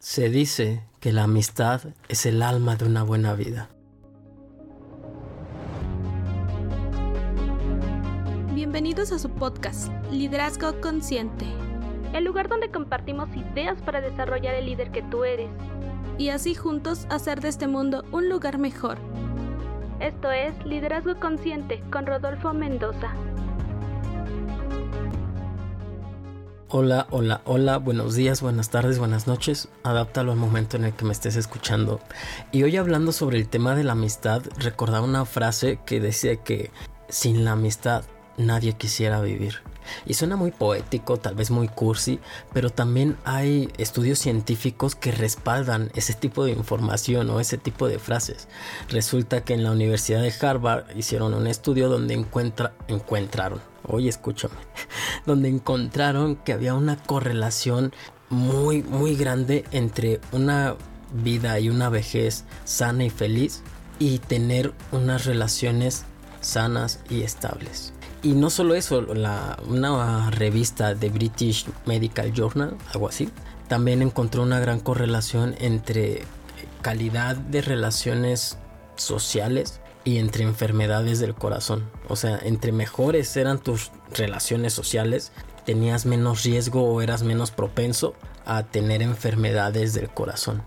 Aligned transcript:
Se 0.00 0.30
dice 0.30 0.82
que 0.98 1.12
la 1.12 1.24
amistad 1.24 1.82
es 2.08 2.24
el 2.24 2.40
alma 2.40 2.74
de 2.74 2.86
una 2.86 3.02
buena 3.02 3.34
vida. 3.34 3.68
Bienvenidos 8.54 9.12
a 9.12 9.18
su 9.18 9.28
podcast, 9.28 9.92
Liderazgo 10.10 10.80
Consciente, 10.80 11.44
el 12.14 12.24
lugar 12.24 12.48
donde 12.48 12.70
compartimos 12.70 13.28
ideas 13.36 13.78
para 13.82 14.00
desarrollar 14.00 14.54
el 14.54 14.64
líder 14.64 14.90
que 14.90 15.02
tú 15.02 15.24
eres 15.24 15.50
y 16.16 16.30
así 16.30 16.54
juntos 16.54 17.06
hacer 17.10 17.42
de 17.42 17.50
este 17.50 17.66
mundo 17.66 18.02
un 18.10 18.30
lugar 18.30 18.56
mejor. 18.56 18.96
Esto 20.00 20.30
es 20.32 20.54
Liderazgo 20.64 21.20
Consciente 21.20 21.82
con 21.92 22.06
Rodolfo 22.06 22.54
Mendoza. 22.54 23.12
Hola, 26.72 27.08
hola, 27.10 27.40
hola, 27.46 27.78
buenos 27.78 28.14
días, 28.14 28.42
buenas 28.42 28.70
tardes, 28.70 29.00
buenas 29.00 29.26
noches. 29.26 29.68
Adáptalo 29.82 30.30
al 30.30 30.38
momento 30.38 30.76
en 30.76 30.84
el 30.84 30.92
que 30.92 31.04
me 31.04 31.10
estés 31.10 31.34
escuchando. 31.34 31.98
Y 32.52 32.62
hoy 32.62 32.76
hablando 32.76 33.10
sobre 33.10 33.38
el 33.38 33.48
tema 33.48 33.74
de 33.74 33.82
la 33.82 33.94
amistad, 33.94 34.44
recordaba 34.56 35.04
una 35.04 35.24
frase 35.24 35.80
que 35.84 35.98
decía 35.98 36.36
que 36.36 36.70
sin 37.08 37.44
la 37.44 37.52
amistad 37.52 38.04
nadie 38.36 38.74
quisiera 38.74 39.20
vivir. 39.20 39.56
Y 40.06 40.14
suena 40.14 40.36
muy 40.36 40.52
poético, 40.52 41.16
tal 41.16 41.34
vez 41.34 41.50
muy 41.50 41.66
cursi, 41.66 42.20
pero 42.52 42.70
también 42.70 43.16
hay 43.24 43.72
estudios 43.76 44.20
científicos 44.20 44.94
que 44.94 45.10
respaldan 45.10 45.90
ese 45.96 46.14
tipo 46.14 46.44
de 46.44 46.52
información 46.52 47.30
o 47.30 47.40
ese 47.40 47.58
tipo 47.58 47.88
de 47.88 47.98
frases. 47.98 48.46
Resulta 48.90 49.42
que 49.42 49.54
en 49.54 49.64
la 49.64 49.72
Universidad 49.72 50.22
de 50.22 50.32
Harvard 50.40 50.96
hicieron 50.96 51.34
un 51.34 51.48
estudio 51.48 51.88
donde 51.88 52.14
encuentra, 52.14 52.74
encontraron 52.86 53.69
oye 53.90 54.08
escúchame, 54.08 54.54
donde 55.26 55.48
encontraron 55.48 56.36
que 56.36 56.52
había 56.52 56.74
una 56.74 56.96
correlación 56.96 57.92
muy, 58.28 58.82
muy 58.82 59.16
grande 59.16 59.64
entre 59.72 60.20
una 60.32 60.76
vida 61.12 61.58
y 61.58 61.68
una 61.68 61.88
vejez 61.88 62.44
sana 62.64 63.04
y 63.04 63.10
feliz 63.10 63.62
y 63.98 64.18
tener 64.18 64.72
unas 64.92 65.26
relaciones 65.26 66.04
sanas 66.40 67.00
y 67.10 67.22
estables. 67.22 67.92
Y 68.22 68.32
no 68.32 68.50
solo 68.50 68.74
eso, 68.74 69.00
la, 69.02 69.58
una 69.66 70.30
revista 70.30 70.94
de 70.94 71.08
British 71.08 71.66
Medical 71.86 72.32
Journal, 72.32 72.76
algo 72.92 73.08
así, 73.08 73.30
también 73.68 74.02
encontró 74.02 74.42
una 74.42 74.60
gran 74.60 74.80
correlación 74.80 75.54
entre 75.58 76.22
calidad 76.82 77.36
de 77.36 77.62
relaciones 77.62 78.58
sociales 78.96 79.80
y 80.04 80.18
entre 80.18 80.44
enfermedades 80.44 81.18
del 81.18 81.34
corazón. 81.34 81.84
O 82.10 82.16
sea, 82.16 82.38
entre 82.42 82.72
mejores 82.72 83.36
eran 83.36 83.58
tus 83.58 83.92
relaciones 84.12 84.72
sociales, 84.72 85.32
tenías 85.64 86.06
menos 86.06 86.42
riesgo 86.42 86.82
o 86.82 87.00
eras 87.00 87.22
menos 87.22 87.50
propenso 87.52 88.14
a 88.44 88.64
tener 88.64 89.00
enfermedades 89.00 89.94
del 89.94 90.10
corazón. 90.10 90.62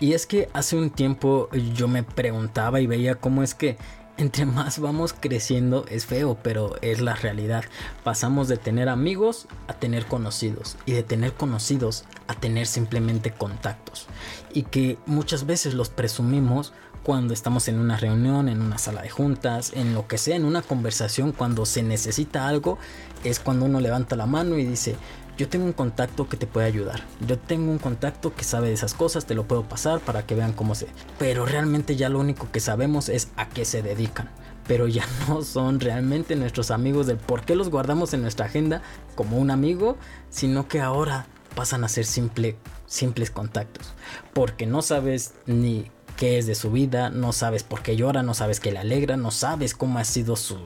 Y 0.00 0.14
es 0.14 0.26
que 0.26 0.48
hace 0.52 0.76
un 0.76 0.90
tiempo 0.90 1.48
yo 1.74 1.88
me 1.88 2.02
preguntaba 2.02 2.80
y 2.80 2.86
veía 2.86 3.16
cómo 3.16 3.42
es 3.42 3.54
que 3.54 3.76
entre 4.16 4.46
más 4.46 4.78
vamos 4.78 5.12
creciendo 5.12 5.86
es 5.88 6.06
feo, 6.06 6.38
pero 6.42 6.76
es 6.82 7.00
la 7.00 7.14
realidad. 7.14 7.64
Pasamos 8.02 8.48
de 8.48 8.56
tener 8.56 8.88
amigos 8.88 9.46
a 9.66 9.74
tener 9.74 10.06
conocidos 10.06 10.76
y 10.86 10.92
de 10.92 11.02
tener 11.02 11.34
conocidos 11.34 12.04
a 12.28 12.34
tener 12.34 12.66
simplemente 12.66 13.32
contactos. 13.32 14.06
Y 14.52 14.62
que 14.62 14.98
muchas 15.06 15.46
veces 15.46 15.74
los 15.74 15.90
presumimos 15.90 16.72
cuando 17.04 17.34
estamos 17.34 17.68
en 17.68 17.78
una 17.78 17.98
reunión, 17.98 18.48
en 18.48 18.62
una 18.62 18.78
sala 18.78 19.02
de 19.02 19.10
juntas, 19.10 19.72
en 19.74 19.94
lo 19.94 20.08
que 20.08 20.18
sea, 20.18 20.36
en 20.36 20.44
una 20.44 20.62
conversación, 20.62 21.32
cuando 21.32 21.66
se 21.66 21.82
necesita 21.82 22.48
algo, 22.48 22.78
es 23.22 23.40
cuando 23.40 23.66
uno 23.66 23.78
levanta 23.78 24.16
la 24.16 24.26
mano 24.26 24.56
y 24.56 24.64
dice, 24.64 24.96
yo 25.36 25.48
tengo 25.48 25.66
un 25.66 25.74
contacto 25.74 26.28
que 26.28 26.38
te 26.38 26.46
puede 26.46 26.66
ayudar. 26.66 27.02
Yo 27.26 27.38
tengo 27.38 27.70
un 27.70 27.78
contacto 27.78 28.34
que 28.34 28.44
sabe 28.44 28.68
de 28.68 28.74
esas 28.74 28.94
cosas, 28.94 29.26
te 29.26 29.34
lo 29.34 29.46
puedo 29.46 29.64
pasar 29.64 30.00
para 30.00 30.24
que 30.24 30.34
vean 30.34 30.54
cómo 30.54 30.74
se. 30.74 30.86
Pero 31.18 31.44
realmente 31.44 31.94
ya 31.94 32.08
lo 32.08 32.20
único 32.20 32.50
que 32.50 32.60
sabemos 32.60 33.10
es 33.10 33.28
a 33.36 33.48
qué 33.48 33.66
se 33.66 33.82
dedican. 33.82 34.30
Pero 34.66 34.88
ya 34.88 35.04
no 35.28 35.42
son 35.42 35.80
realmente 35.80 36.36
nuestros 36.36 36.70
amigos 36.70 37.06
del 37.06 37.18
por 37.18 37.44
qué 37.44 37.54
los 37.54 37.68
guardamos 37.68 38.14
en 38.14 38.22
nuestra 38.22 38.46
agenda 38.46 38.80
como 39.14 39.38
un 39.38 39.50
amigo, 39.50 39.98
sino 40.30 40.68
que 40.68 40.80
ahora 40.80 41.26
pasan 41.54 41.84
a 41.84 41.88
ser 41.88 42.06
simple, 42.06 42.56
simples 42.86 43.30
contactos. 43.30 43.92
Porque 44.32 44.66
no 44.66 44.80
sabes 44.80 45.34
ni 45.46 45.90
qué 46.24 46.38
es 46.38 46.46
de 46.46 46.54
su 46.54 46.70
vida, 46.70 47.10
no 47.10 47.34
sabes 47.34 47.64
por 47.64 47.82
qué 47.82 47.96
llora, 47.96 48.22
no 48.22 48.32
sabes 48.32 48.58
qué 48.58 48.72
le 48.72 48.78
alegra, 48.78 49.18
no 49.18 49.30
sabes 49.30 49.74
cómo 49.74 49.98
ha 49.98 50.04
sido 50.04 50.36
su, 50.36 50.56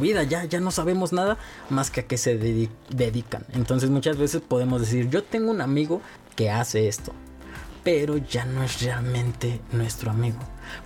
vida, 0.00 0.24
ya, 0.24 0.44
ya 0.44 0.58
no 0.58 0.72
sabemos 0.72 1.12
nada 1.12 1.38
más 1.70 1.92
que 1.92 2.00
a 2.00 2.06
qué 2.08 2.18
se 2.18 2.36
dedican. 2.36 3.46
Entonces 3.52 3.90
muchas 3.90 4.16
veces 4.16 4.42
podemos 4.42 4.80
decir, 4.80 5.08
yo 5.10 5.22
tengo 5.22 5.52
un 5.52 5.60
amigo 5.60 6.00
que 6.34 6.50
hace 6.50 6.88
esto, 6.88 7.12
pero 7.84 8.16
ya 8.16 8.44
no 8.44 8.64
es 8.64 8.82
realmente 8.82 9.60
nuestro 9.70 10.10
amigo. 10.10 10.40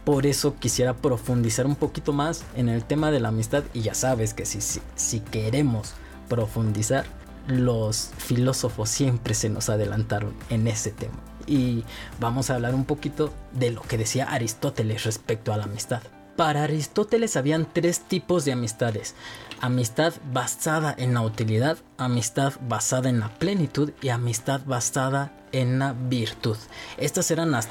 Por 0.05 0.27
eso 0.27 0.56
quisiera 0.56 0.94
profundizar 0.94 1.65
un 1.65 1.77
poquito 1.77 2.12
más 2.12 2.44
en 2.55 2.69
el 2.69 2.84
tema 2.84 3.11
de 3.11 3.21
la 3.21 3.28
amistad 3.28 3.65
y 3.72 3.81
ya 3.81 3.94
sabes 3.94 4.34
que 4.34 4.44
si, 4.44 4.61
si, 4.61 4.83
si 4.94 5.21
queremos 5.21 5.94
profundizar, 6.28 7.06
los 7.47 8.11
filósofos 8.19 8.91
siempre 8.91 9.33
se 9.33 9.49
nos 9.49 9.71
adelantaron 9.71 10.34
en 10.50 10.67
ese 10.67 10.91
tema 10.91 11.17
y 11.49 11.85
vamos 12.21 12.51
a 12.51 12.55
hablar 12.55 12.75
un 12.75 12.85
poquito 12.85 13.33
de 13.53 13.71
lo 13.71 13.83
que 13.83 13.99
decía 13.99 14.27
Aristóteles 14.31 15.05
respecto 15.05 15.53
a 15.53 15.57
la 15.57 15.65
amistad. 15.65 16.03
Para 16.37 16.63
Aristóteles 16.63 17.37
habían 17.37 17.67
tres 17.73 18.01
tipos 18.01 18.45
de 18.45 18.53
amistades. 18.53 19.17
Amistad 19.61 20.15
basada 20.33 20.95
en 20.97 21.15
la 21.15 21.23
utilidad, 21.23 21.79
amistad 21.97 22.53
basada 22.69 23.09
en 23.09 23.19
la 23.19 23.29
plenitud 23.41 23.91
y 24.01 24.11
amistad 24.11 24.61
basada 24.65 25.33
en 25.51 25.81
la 25.81 25.95
virtud. 25.95 26.57
Estas 26.97 27.33
eran 27.33 27.51
las 27.51 27.69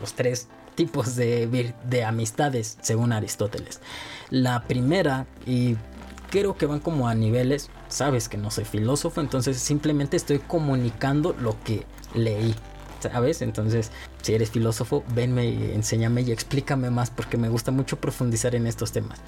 los 0.00 0.12
tres 0.12 0.46
tipos 0.76 1.16
de, 1.16 1.74
de 1.84 2.04
amistades 2.04 2.78
según 2.80 3.12
Aristóteles. 3.12 3.80
La 4.30 4.62
primera, 4.68 5.26
y 5.44 5.76
creo 6.30 6.56
que 6.56 6.66
van 6.66 6.78
como 6.78 7.08
a 7.08 7.14
niveles, 7.14 7.70
sabes 7.88 8.28
que 8.28 8.38
no 8.38 8.52
soy 8.52 8.64
filósofo, 8.64 9.20
entonces 9.20 9.58
simplemente 9.58 10.16
estoy 10.16 10.38
comunicando 10.38 11.34
lo 11.40 11.56
que 11.64 11.84
leí. 12.14 12.54
¿Sabes? 13.02 13.42
Entonces, 13.42 13.90
si 14.22 14.34
eres 14.34 14.50
filósofo, 14.50 15.04
venme 15.14 15.46
y 15.46 15.72
enséñame 15.72 16.22
y 16.22 16.32
explícame 16.32 16.90
más 16.90 17.10
porque 17.10 17.36
me 17.36 17.48
gusta 17.48 17.70
mucho 17.70 18.00
profundizar 18.00 18.54
en 18.54 18.66
estos 18.66 18.92
temas. 18.92 19.20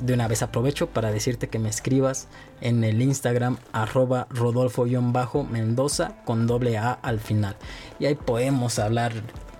De 0.00 0.14
una 0.14 0.28
vez 0.28 0.42
aprovecho 0.42 0.88
para 0.88 1.10
decirte 1.10 1.48
que 1.48 1.58
me 1.58 1.68
escribas 1.68 2.28
en 2.60 2.84
el 2.84 3.00
Instagram 3.00 3.58
arroba 3.72 4.26
rodolfo-mendoza 4.30 6.22
con 6.24 6.46
doble 6.46 6.78
A 6.78 6.92
al 6.92 7.20
final. 7.20 7.56
Y 7.98 8.06
ahí 8.06 8.14
podemos 8.14 8.78
hablar 8.78 9.12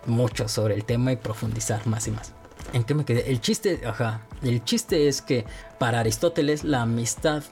mucho 0.07 0.49
sobre 0.49 0.75
el 0.75 0.85
tema 0.85 1.13
y 1.13 1.17
profundizar 1.17 1.87
más 1.87 2.07
y 2.07 2.11
más. 2.13 2.33
¿En 2.73 2.85
qué 2.85 2.95
me 2.95 3.05
quedé? 3.05 3.31
El 3.31 3.41
chiste, 3.41 3.81
ajá, 3.87 4.23
el 4.43 4.65
chiste 4.65 5.09
es 5.09 5.23
que 5.23 5.45
para 5.79 6.01
Aristóteles 6.01 6.65
la 6.65 6.83
amistad 6.83 7.43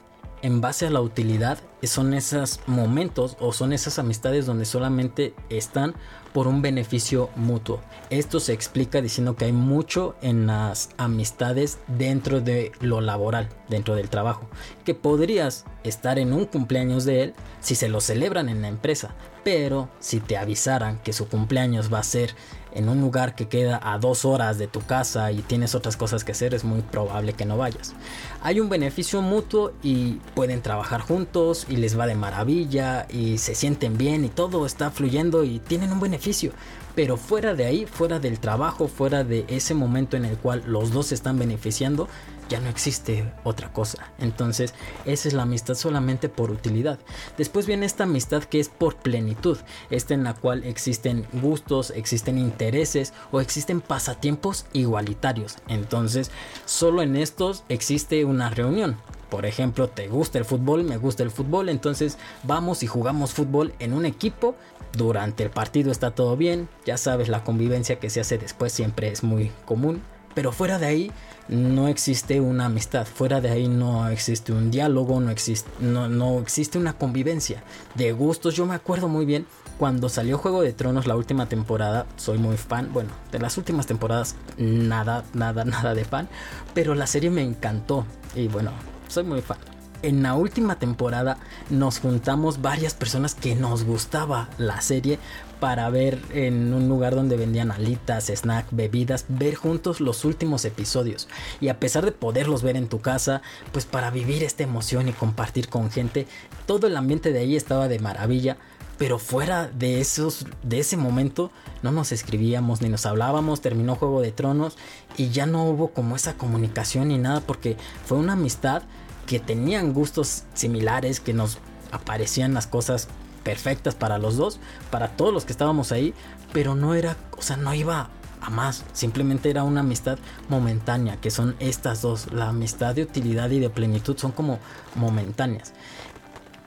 en 0.45 0.61
base 0.61 0.85
a 0.85 0.91
la 0.91 1.01
utilidad 1.01 1.57
son 1.87 2.13
esos 2.13 2.59
momentos 2.67 3.35
o 3.39 3.51
son 3.51 3.73
esas 3.73 3.97
amistades 3.97 4.45
donde 4.45 4.65
solamente 4.65 5.33
están 5.49 5.95
por 6.33 6.47
un 6.47 6.61
beneficio 6.61 7.31
mutuo. 7.35 7.81
Esto 8.11 8.39
se 8.39 8.53
explica 8.53 9.01
diciendo 9.01 9.35
que 9.35 9.45
hay 9.45 9.53
mucho 9.53 10.15
en 10.21 10.45
las 10.45 10.89
amistades 10.97 11.79
dentro 11.87 12.41
de 12.41 12.71
lo 12.79 13.01
laboral, 13.01 13.49
dentro 13.69 13.95
del 13.95 14.09
trabajo, 14.09 14.47
que 14.83 14.93
podrías 14.93 15.65
estar 15.83 16.19
en 16.19 16.31
un 16.31 16.45
cumpleaños 16.45 17.05
de 17.05 17.23
él 17.23 17.33
si 17.59 17.73
se 17.73 17.89
lo 17.89 17.99
celebran 17.99 18.47
en 18.47 18.61
la 18.61 18.67
empresa, 18.67 19.15
pero 19.43 19.89
si 19.99 20.19
te 20.19 20.37
avisaran 20.37 20.99
que 20.99 21.13
su 21.13 21.27
cumpleaños 21.27 21.91
va 21.91 21.99
a 21.99 22.03
ser 22.03 22.35
en 22.75 22.89
un 22.89 23.01
lugar 23.01 23.33
que 23.33 23.47
queda 23.47 23.79
a 23.81 23.97
dos 23.97 24.25
horas 24.25 24.57
de 24.57 24.67
tu 24.67 24.81
casa 24.81 25.31
y 25.31 25.41
tienes 25.41 25.73
otras 25.73 25.97
cosas 25.97 26.23
que 26.23 26.33
hacer, 26.33 26.53
es 26.53 26.63
muy 26.63 26.81
probable 26.81 27.33
que 27.33 27.45
no 27.45 27.57
vayas. 27.57 27.93
Hay 28.41 28.59
un 28.59 28.69
beneficio 28.69 29.21
mutuo 29.21 29.71
y 29.81 30.19
pueden 30.35 30.61
trabajar 30.61 31.01
juntos 31.01 31.65
y 31.69 31.77
les 31.77 31.97
va 31.97 32.05
de 32.05 32.15
maravilla 32.15 33.07
y 33.09 33.39
se 33.39 33.55
sienten 33.55 33.97
bien 33.97 34.25
y 34.25 34.29
todo 34.29 34.65
está 34.65 34.91
fluyendo 34.91 35.43
y 35.43 35.59
tienen 35.59 35.91
un 35.91 35.99
beneficio. 35.99 36.51
Pero 36.95 37.17
fuera 37.17 37.55
de 37.55 37.65
ahí, 37.65 37.85
fuera 37.85 38.19
del 38.19 38.39
trabajo, 38.39 38.87
fuera 38.87 39.23
de 39.23 39.45
ese 39.49 39.73
momento 39.73 40.15
en 40.15 40.25
el 40.25 40.37
cual 40.37 40.63
los 40.65 40.91
dos 40.91 41.07
se 41.07 41.15
están 41.15 41.37
beneficiando, 41.37 42.07
ya 42.49 42.59
no 42.59 42.69
existe 42.69 43.31
otra 43.43 43.71
cosa. 43.71 44.11
Entonces, 44.19 44.73
esa 45.05 45.27
es 45.27 45.33
la 45.33 45.43
amistad 45.43 45.75
solamente 45.75 46.29
por 46.29 46.51
utilidad. 46.51 46.99
Después 47.37 47.65
viene 47.65 47.85
esta 47.85 48.03
amistad 48.03 48.43
que 48.43 48.59
es 48.59 48.69
por 48.69 48.95
plenitud, 48.97 49.57
esta 49.89 50.13
en 50.13 50.23
la 50.23 50.33
cual 50.33 50.63
existen 50.63 51.25
gustos, 51.33 51.91
existen 51.95 52.37
intereses 52.37 53.13
o 53.31 53.41
existen 53.41 53.81
pasatiempos 53.81 54.65
igualitarios. 54.73 55.57
Entonces, 55.67 56.31
solo 56.65 57.01
en 57.01 57.15
estos 57.15 57.63
existe 57.69 58.25
una 58.25 58.49
reunión. 58.49 58.97
Por 59.29 59.45
ejemplo, 59.45 59.89
te 59.89 60.07
gusta 60.07 60.37
el 60.37 60.45
fútbol, 60.45 60.83
me 60.83 60.97
gusta 60.97 61.23
el 61.23 61.31
fútbol, 61.31 61.69
entonces 61.69 62.17
vamos 62.43 62.83
y 62.83 62.87
jugamos 62.87 63.33
fútbol 63.33 63.73
en 63.79 63.93
un 63.93 64.05
equipo. 64.05 64.55
Durante 64.93 65.43
el 65.43 65.49
partido 65.49 65.91
está 65.91 66.11
todo 66.11 66.37
bien, 66.37 66.69
ya 66.85 66.97
sabes, 66.97 67.27
la 67.27 67.43
convivencia 67.43 67.99
que 67.99 68.09
se 68.09 68.21
hace 68.21 68.37
después 68.37 68.71
siempre 68.71 69.09
es 69.09 69.23
muy 69.23 69.51
común 69.65 70.01
pero 70.35 70.51
fuera 70.51 70.77
de 70.77 70.85
ahí 70.85 71.11
no 71.47 71.87
existe 71.87 72.39
una 72.39 72.65
amistad, 72.65 73.05
fuera 73.05 73.41
de 73.41 73.49
ahí 73.49 73.67
no 73.67 74.07
existe 74.09 74.51
un 74.51 74.71
diálogo, 74.71 75.19
no 75.19 75.29
existe, 75.29 75.69
no, 75.79 76.07
no 76.07 76.39
existe 76.39 76.77
una 76.77 76.93
convivencia 76.93 77.63
de 77.95 78.11
gustos. 78.11 78.55
Yo 78.55 78.65
me 78.65 78.75
acuerdo 78.75 79.07
muy 79.07 79.25
bien 79.25 79.45
cuando 79.77 80.09
salió 80.09 80.37
Juego 80.37 80.61
de 80.61 80.73
Tronos 80.73 81.07
la 81.07 81.15
última 81.15 81.47
temporada, 81.47 82.05
soy 82.15 82.37
muy 82.37 82.57
fan, 82.57 82.91
bueno, 82.93 83.09
de 83.31 83.39
las 83.39 83.57
últimas 83.57 83.85
temporadas 83.85 84.35
nada, 84.57 85.23
nada, 85.33 85.65
nada 85.65 85.93
de 85.93 86.05
fan, 86.05 86.27
pero 86.73 86.95
la 86.95 87.07
serie 87.07 87.29
me 87.29 87.43
encantó 87.43 88.05
y 88.35 88.47
bueno, 88.47 88.71
soy 89.07 89.23
muy 89.23 89.41
fan 89.41 89.57
en 90.05 90.21
la 90.21 90.35
última 90.35 90.77
temporada 90.77 91.37
nos 91.69 91.99
juntamos 91.99 92.61
varias 92.61 92.93
personas 92.93 93.33
que 93.33 93.55
nos 93.55 93.83
gustaba 93.83 94.49
la 94.57 94.79
serie 94.81 95.17
para 95.65 95.89
ver 95.89 96.21
en 96.31 96.75
un 96.75 96.87
lugar 96.87 97.15
donde 97.15 97.37
vendían 97.37 97.71
alitas, 97.71 98.27
snack, 98.27 98.67
bebidas, 98.69 99.25
ver 99.29 99.55
juntos 99.55 99.99
los 99.99 100.23
últimos 100.23 100.63
episodios. 100.63 101.27
Y 101.59 101.69
a 101.69 101.79
pesar 101.79 102.05
de 102.05 102.11
poderlos 102.11 102.61
ver 102.61 102.77
en 102.77 102.87
tu 102.87 103.01
casa, 103.01 103.41
pues 103.71 103.85
para 103.87 104.11
vivir 104.11 104.43
esta 104.43 104.61
emoción 104.61 105.07
y 105.07 105.11
compartir 105.11 105.67
con 105.67 105.89
gente, 105.89 106.27
todo 106.67 106.85
el 106.85 106.95
ambiente 106.95 107.31
de 107.31 107.39
ahí 107.39 107.55
estaba 107.55 107.87
de 107.87 107.97
maravilla. 107.97 108.57
Pero 108.99 109.17
fuera 109.17 109.67
de 109.67 110.01
esos, 110.01 110.45
de 110.61 110.77
ese 110.77 110.97
momento, 110.97 111.49
no 111.81 111.91
nos 111.91 112.11
escribíamos 112.11 112.83
ni 112.83 112.89
nos 112.89 113.07
hablábamos. 113.07 113.61
Terminó 113.61 113.95
Juego 113.95 114.21
de 114.21 114.31
Tronos 114.31 114.77
y 115.17 115.29
ya 115.29 115.47
no 115.47 115.65
hubo 115.65 115.87
como 115.87 116.15
esa 116.15 116.35
comunicación 116.35 117.07
ni 117.07 117.17
nada 117.17 117.39
porque 117.39 117.75
fue 118.05 118.19
una 118.19 118.33
amistad 118.33 118.83
que 119.25 119.39
tenían 119.39 119.93
gustos 119.93 120.43
similares, 120.53 121.19
que 121.19 121.33
nos 121.33 121.57
aparecían 121.91 122.53
las 122.53 122.67
cosas 122.67 123.07
perfectas 123.45 123.95
para 123.95 124.17
los 124.17 124.35
dos, 124.35 124.59
para 124.91 125.07
todos 125.09 125.33
los 125.33 125.45
que 125.45 125.53
estábamos 125.53 125.93
ahí, 125.93 126.13
pero 126.51 126.75
no 126.75 126.95
era, 126.95 127.15
o 127.37 127.41
sea, 127.41 127.55
no 127.55 127.73
iba 127.73 128.09
a 128.41 128.49
más, 128.49 128.83
simplemente 128.91 129.49
era 129.49 129.63
una 129.63 129.79
amistad 129.79 130.17
momentánea, 130.49 131.21
que 131.21 131.31
son 131.31 131.55
estas 131.59 132.01
dos, 132.01 132.33
la 132.33 132.49
amistad 132.49 132.95
de 132.95 133.03
utilidad 133.03 133.49
y 133.51 133.59
de 133.59 133.69
plenitud 133.69 134.17
son 134.17 134.33
como 134.33 134.59
momentáneas. 134.95 135.73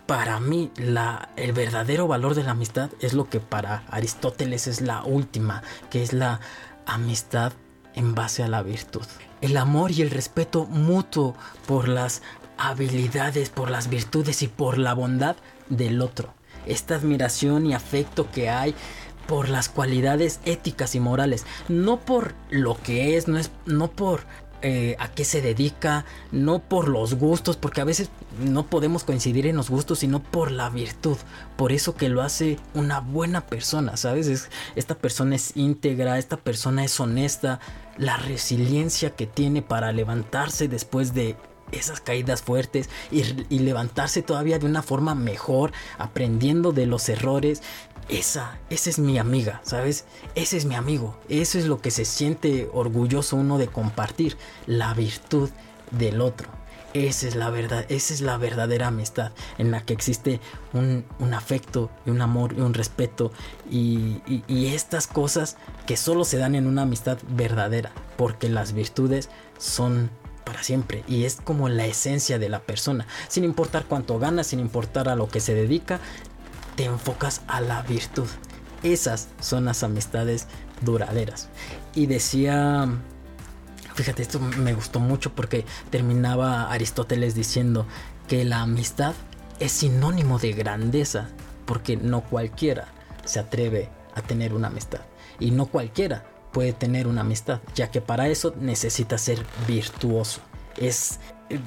Para 0.06 0.40
mí, 0.40 0.70
el 1.36 1.52
verdadero 1.52 2.08
valor 2.08 2.34
de 2.34 2.42
la 2.42 2.52
amistad 2.52 2.90
es 3.00 3.12
lo 3.12 3.28
que 3.28 3.40
para 3.40 3.84
Aristóteles 3.90 4.66
es 4.66 4.80
la 4.80 5.02
última, 5.02 5.62
que 5.90 6.02
es 6.02 6.14
la 6.14 6.40
amistad 6.86 7.52
en 7.94 8.14
base 8.14 8.42
a 8.42 8.48
la 8.48 8.62
virtud. 8.62 9.04
El 9.42 9.56
amor 9.58 9.90
y 9.90 10.00
el 10.00 10.10
respeto 10.10 10.64
mutuo 10.64 11.34
por 11.66 11.88
las 11.88 12.22
habilidades, 12.56 13.50
por 13.50 13.70
las 13.70 13.90
virtudes 13.90 14.42
y 14.42 14.48
por 14.48 14.78
la 14.78 14.94
bondad 14.94 15.36
del 15.68 16.00
otro. 16.00 16.37
Esta 16.66 16.96
admiración 16.96 17.66
y 17.66 17.74
afecto 17.74 18.30
que 18.30 18.48
hay 18.50 18.74
por 19.26 19.50
las 19.50 19.68
cualidades 19.68 20.40
éticas 20.44 20.94
y 20.94 21.00
morales, 21.00 21.44
no 21.68 22.00
por 22.00 22.34
lo 22.48 22.80
que 22.82 23.16
es, 23.16 23.28
no 23.28 23.38
es 23.38 23.50
no 23.66 23.90
por 23.90 24.22
eh, 24.60 24.96
a 24.98 25.08
qué 25.12 25.24
se 25.24 25.40
dedica, 25.40 26.04
no 26.32 26.58
por 26.58 26.88
los 26.88 27.14
gustos, 27.14 27.56
porque 27.56 27.80
a 27.80 27.84
veces 27.84 28.10
no 28.40 28.66
podemos 28.66 29.04
coincidir 29.04 29.46
en 29.46 29.54
los 29.54 29.70
gustos, 29.70 30.00
sino 30.00 30.20
por 30.20 30.50
la 30.50 30.68
virtud, 30.68 31.16
por 31.56 31.70
eso 31.70 31.94
que 31.94 32.08
lo 32.08 32.22
hace 32.22 32.58
una 32.74 32.98
buena 32.98 33.46
persona, 33.46 33.96
¿sabes? 33.96 34.48
esta 34.74 34.96
persona 34.96 35.36
es 35.36 35.56
íntegra, 35.56 36.18
esta 36.18 36.38
persona 36.38 36.84
es 36.84 36.98
honesta, 36.98 37.60
la 37.98 38.16
resiliencia 38.16 39.14
que 39.14 39.28
tiene 39.28 39.62
para 39.62 39.92
levantarse 39.92 40.66
después 40.66 41.14
de 41.14 41.36
esas 41.72 42.00
caídas 42.00 42.42
fuertes 42.42 42.88
y, 43.10 43.58
levantarse 43.58 44.22
todavía 44.22 44.58
de 44.58 44.66
una 44.66 44.82
forma 44.82 45.14
mejor, 45.14 45.72
aprendiendo 45.98 46.72
de 46.72 46.86
los 46.86 47.08
errores. 47.08 47.62
Esa, 48.08 48.58
esa 48.70 48.88
es 48.88 48.98
mi 48.98 49.18
amiga, 49.18 49.60
¿sabes? 49.64 50.06
Ese 50.34 50.56
es 50.56 50.64
mi 50.64 50.74
amigo. 50.74 51.18
Eso 51.28 51.58
es 51.58 51.66
lo 51.66 51.80
que 51.80 51.90
se 51.90 52.04
siente 52.04 52.70
orgulloso 52.72 53.36
uno 53.36 53.58
de 53.58 53.66
compartir, 53.66 54.36
la 54.66 54.94
virtud 54.94 55.50
del 55.90 56.20
otro. 56.22 56.48
Esa 56.94 57.28
es 57.28 57.36
la 57.36 57.50
verdad, 57.50 57.84
esa 57.90 58.14
es 58.14 58.22
la 58.22 58.38
verdadera 58.38 58.86
amistad 58.86 59.32
en 59.58 59.70
la 59.70 59.84
que 59.84 59.92
existe 59.92 60.40
un, 60.72 61.04
afecto 61.34 61.90
y 62.06 62.10
un 62.10 62.22
amor 62.22 62.54
y 62.56 62.62
un 62.62 62.72
respeto 62.72 63.30
y, 63.70 64.22
y 64.48 64.68
estas 64.68 65.06
cosas 65.06 65.58
que 65.86 65.98
solo 65.98 66.24
se 66.24 66.38
dan 66.38 66.54
en 66.54 66.66
una 66.66 66.82
amistad 66.82 67.18
verdadera, 67.28 67.92
porque 68.16 68.48
las 68.48 68.72
virtudes 68.72 69.28
son 69.58 70.10
para 70.48 70.62
siempre 70.62 71.04
y 71.06 71.24
es 71.24 71.36
como 71.44 71.68
la 71.68 71.84
esencia 71.84 72.38
de 72.38 72.48
la 72.48 72.60
persona. 72.60 73.06
Sin 73.28 73.44
importar 73.44 73.84
cuánto 73.84 74.18
gana, 74.18 74.42
sin 74.44 74.60
importar 74.60 75.10
a 75.10 75.14
lo 75.14 75.28
que 75.28 75.40
se 75.40 75.52
dedica, 75.52 76.00
te 76.74 76.84
enfocas 76.86 77.42
a 77.48 77.60
la 77.60 77.82
virtud. 77.82 78.26
Esas 78.82 79.28
son 79.40 79.66
las 79.66 79.82
amistades 79.82 80.46
duraderas. 80.80 81.50
Y 81.94 82.06
decía, 82.06 82.88
fíjate, 83.92 84.22
esto 84.22 84.40
me 84.40 84.72
gustó 84.72 85.00
mucho 85.00 85.34
porque 85.34 85.66
terminaba 85.90 86.72
Aristóteles 86.72 87.34
diciendo 87.34 87.86
que 88.26 88.46
la 88.46 88.62
amistad 88.62 89.12
es 89.60 89.72
sinónimo 89.72 90.38
de 90.38 90.54
grandeza, 90.54 91.28
porque 91.66 91.98
no 91.98 92.22
cualquiera 92.22 92.88
se 93.26 93.38
atreve 93.38 93.90
a 94.14 94.22
tener 94.22 94.54
una 94.54 94.68
amistad. 94.68 95.00
Y 95.40 95.50
no 95.50 95.66
cualquiera 95.66 96.24
puede 96.52 96.72
tener 96.72 97.06
una 97.06 97.22
amistad, 97.22 97.60
ya 97.74 97.90
que 97.90 98.00
para 98.00 98.28
eso 98.28 98.54
necesita 98.60 99.18
ser 99.18 99.44
virtuoso. 99.66 100.40
Es 100.76 101.18
eh, 101.50 101.60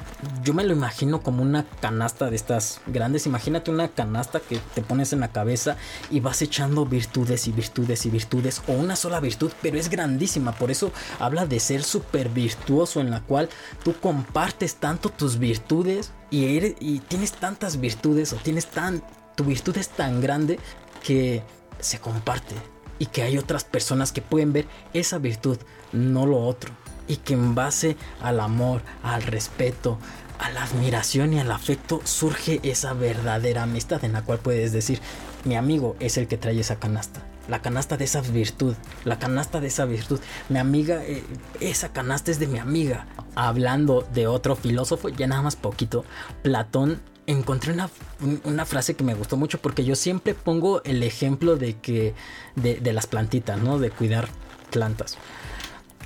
yo 0.44 0.54
me 0.54 0.64
lo 0.64 0.74
imagino 0.74 1.22
como 1.22 1.42
una 1.42 1.66
canasta 1.82 2.30
de 2.30 2.36
estas 2.36 2.82
grandes. 2.88 3.26
Imagínate 3.26 3.72
una 3.72 3.90
canasta 3.90 4.40
que 4.40 4.60
te 4.76 4.82
pones 4.82 5.14
en 5.14 5.22
la 5.22 5.30
cabeza 5.30 5.76
y 6.10 6.20
vas 6.20 6.42
echando 6.42 6.86
virtudes 6.86 7.48
y 7.48 7.52
virtudes 7.52 8.06
y 8.06 8.10
virtudes 8.10 8.62
o 8.68 8.74
una 8.74 8.96
sola 8.96 9.20
virtud, 9.20 9.52
pero 9.62 9.78
es 9.78 9.90
grandísima. 9.90 10.52
Por 10.54 10.72
eso 10.72 10.92
habla 11.20 11.46
de 11.46 11.60
ser 11.60 11.84
súper 11.84 12.30
virtuoso 12.30 13.02
en 13.02 13.10
la 13.10 13.22
cual 13.22 13.50
tú 13.84 13.96
compartes 14.00 14.76
tanto 14.76 15.10
tus 15.10 15.38
virtudes 15.40 16.12
y, 16.30 16.46
y 16.80 17.00
tienes 17.08 17.34
tantas 17.34 17.80
virtudes 17.80 18.34
o 18.34 18.38
tienes 18.38 18.68
tan 18.68 19.04
tu 19.36 19.46
virtud 19.46 19.78
es 19.78 19.90
tan 19.90 20.22
grande 20.22 20.60
que 21.04 21.42
se 21.80 22.00
comparte 22.00 22.54
y 23.02 23.08
que 23.08 23.24
hay 23.24 23.40
otras 23.40 23.64
personas 23.64 24.12
que 24.12 24.22
pueden 24.22 24.54
ver 24.54 24.68
esa 24.94 25.18
virtud, 25.18 25.58
no 25.92 26.28
lo 26.28 26.46
otro. 26.46 26.72
Y 27.08 27.16
que 27.16 27.34
en 27.34 27.56
base 27.56 27.98
al 28.22 28.40
amor, 28.40 28.84
al 29.02 29.24
respeto, 29.24 29.98
a 30.38 30.52
la 30.52 30.66
admiración 30.66 31.34
y 31.34 31.40
al 31.40 31.50
afecto 31.50 32.02
surge 32.04 32.60
esa 32.62 32.94
verdadera 32.94 33.64
amistad 33.64 34.06
en 34.06 34.14
la 34.14 34.22
cual 34.22 34.38
puedes 34.38 34.72
decir, 34.72 35.00
mi 35.46 35.56
amigo 35.56 35.96
es 36.00 36.18
el 36.18 36.28
que 36.28 36.38
trae 36.38 36.60
esa 36.60 36.76
canasta. 36.76 37.24
La 37.48 37.64
canasta 37.64 37.98
de 37.98 38.06
esa 38.06 38.22
virtud, 38.22 38.76
la 39.04 39.18
canasta 39.18 39.60
de 39.60 39.70
esa 39.70 39.86
virtud. 39.86 40.20
Mi 40.50 40.60
amiga, 40.60 41.04
eh, 41.04 41.24
esa 41.60 41.92
canasta 41.92 42.30
es 42.30 42.38
de 42.38 42.46
mi 42.46 42.60
amiga. 42.60 43.08
Hablando 43.34 44.08
de 44.14 44.28
otro 44.28 44.56
filósofo, 44.56 45.10
ya 45.10 45.26
nada 45.26 45.42
más 45.42 45.56
poquito, 45.56 46.06
Platón 46.44 47.02
encontré 47.32 47.74
una, 47.74 48.66
frase 48.66 48.96
que 48.96 49.04
me 49.04 49.14
gustó 49.14 49.38
mucho 49.38 49.60
porque 49.60 49.84
yo 49.84 49.96
siempre 49.96 50.34
pongo 50.34 50.84
el 50.84 51.04
ejemplo 51.04 51.56
de 51.56 51.78
que 51.78 52.14
de, 52.56 52.94
las 52.94 53.08
plantitas, 53.08 53.62
¿no? 53.62 53.80
De 53.80 53.90
cuidar 53.90 54.30
plantas. 54.70 55.18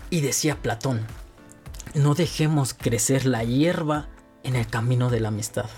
Y 0.10 0.22
decía 0.22 0.56
Platón, 0.62 1.02
no 1.94 2.16
dejemos 2.16 2.74
crecer 2.74 3.26
la 3.26 3.44
hierba 3.44 4.08
en 4.44 4.56
el 4.56 4.68
camino 4.68 5.10
de 5.10 5.20
la 5.20 5.30
amistad. 5.30 5.70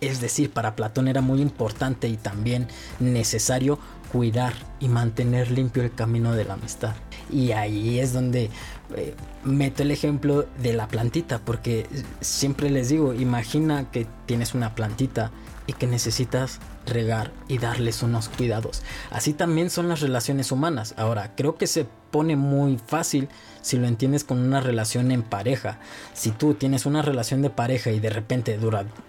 Es 0.00 0.20
decir, 0.20 0.50
para 0.50 0.76
Platón 0.76 1.08
era 1.08 1.22
muy 1.22 1.40
importante 1.40 2.08
y 2.08 2.16
también 2.16 2.68
necesario 3.00 3.78
cuidar 4.12 4.52
y 4.78 4.88
mantener 4.88 5.50
limpio 5.50 5.82
el 5.82 5.94
camino 5.94 6.32
de 6.34 6.44
la 6.44 6.54
amistad. 6.54 6.94
Y 7.30 7.52
ahí 7.52 7.98
es 7.98 8.12
donde 8.12 8.50
eh, 8.94 9.14
meto 9.44 9.82
el 9.82 9.90
ejemplo 9.90 10.46
de 10.62 10.72
la 10.72 10.88
plantita, 10.88 11.38
porque 11.38 11.86
siempre 12.20 12.70
les 12.70 12.88
digo, 12.88 13.14
imagina 13.14 13.90
que 13.90 14.06
tienes 14.26 14.54
una 14.54 14.74
plantita 14.74 15.30
y 15.66 15.72
que 15.72 15.86
necesitas 15.86 16.60
regar 16.86 17.32
y 17.48 17.58
darles 17.58 18.02
unos 18.02 18.28
cuidados. 18.28 18.82
Así 19.10 19.32
también 19.32 19.70
son 19.70 19.88
las 19.88 20.00
relaciones 20.00 20.52
humanas. 20.52 20.94
Ahora, 20.96 21.34
creo 21.34 21.56
que 21.56 21.66
se 21.66 21.86
pone 22.10 22.36
muy 22.36 22.78
fácil 22.78 23.28
si 23.62 23.76
lo 23.76 23.88
entiendes 23.88 24.22
con 24.22 24.38
una 24.38 24.60
relación 24.60 25.10
en 25.10 25.22
pareja. 25.22 25.80
Si 26.14 26.30
tú 26.30 26.54
tienes 26.54 26.86
una 26.86 27.02
relación 27.02 27.42
de 27.42 27.50
pareja 27.50 27.90
y 27.90 28.00
de 28.00 28.10
repente 28.10 28.58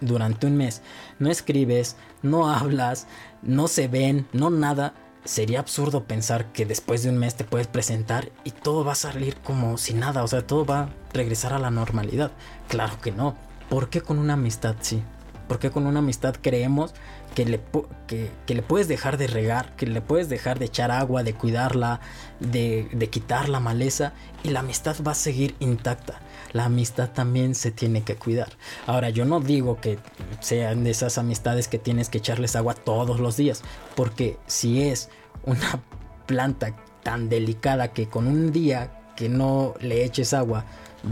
durante 0.02 0.48
un 0.48 0.58
mes 0.58 0.82
no 1.20 1.30
escribes, 1.30 1.96
no 2.24 2.50
hablas, 2.50 3.08
no 3.44 3.68
se 3.68 3.88
ven, 3.88 4.28
no 4.34 4.50
nada, 4.50 4.94
sería 5.26 5.60
absurdo 5.60 6.06
pensar 6.06 6.52
que 6.52 6.66
después 6.66 7.04
de 7.04 7.10
un 7.10 7.18
mes 7.18 7.36
te 7.36 7.44
puedes 7.44 7.68
presentar 7.68 8.32
y 8.44 8.52
todo 8.52 8.84
va 8.84 8.94
a 8.94 8.96
salir 8.96 9.36
como 9.38 9.78
si 9.78 9.94
nada, 9.94 10.24
o 10.24 10.28
sea, 10.28 10.46
todo 10.46 10.66
va 10.66 10.80
a 10.80 10.90
regresar 11.14 11.54
a 11.54 11.60
la 11.60 11.72
normalidad. 11.72 12.32
Claro 12.68 13.00
que 13.02 13.12
no. 13.12 13.36
¿Por 13.70 13.90
qué 13.90 14.02
con 14.02 14.20
una 14.20 14.34
amistad 14.34 14.76
sí? 14.82 15.04
¿Por 15.48 15.60
qué 15.60 15.72
con 15.72 15.88
una 15.88 16.00
amistad 16.00 16.36
creemos 16.42 16.94
que 17.36 17.46
le, 17.46 17.62
que, 18.08 18.32
le 18.54 18.62
puedes 18.62 18.88
dejar 18.88 19.18
de 19.18 19.28
regar, 19.28 19.76
que 19.76 19.88
le 19.88 20.02
puedes 20.02 20.28
dejar 20.28 20.60
de 20.60 20.66
echar 20.66 20.92
agua, 20.92 21.24
de 21.24 21.34
cuidarla, 21.34 22.02
de, 22.40 22.90
de 22.92 23.10
quitar 23.10 23.48
la 23.48 23.60
maleza 23.60 24.14
y 24.44 24.50
la 24.50 24.60
amistad 24.60 24.96
va 25.06 25.12
a 25.12 25.16
seguir 25.16 25.56
intacta? 25.60 26.20
La 26.54 26.66
amistad 26.66 27.10
también 27.12 27.56
se 27.56 27.72
tiene 27.72 28.04
que 28.04 28.16
cuidar. 28.16 28.50
Ahora, 28.86 29.10
yo 29.10 29.25
no 29.25 29.39
digo 29.39 29.80
que 29.80 30.00
sean 30.39 30.84
de 30.84 30.92
esas 30.92 31.18
amistades 31.18 31.68
que 31.68 31.80
tienes 31.80 32.10
que 32.10 32.20
echarles 32.20 32.56
agua 32.56 32.74
todos 32.74 33.20
los 33.20 33.38
días, 33.38 33.62
porque 33.96 34.38
si 34.48 34.82
es 34.84 35.10
una 35.44 35.82
planta 36.25 36.75
tan 37.04 37.30
delicada 37.30 37.94
que 37.94 38.08
con 38.08 38.27
un 38.27 38.51
día 38.51 39.01
que 39.16 39.30
no 39.30 39.74
le 39.80 40.04
eches 40.04 40.34
agua 40.34 40.66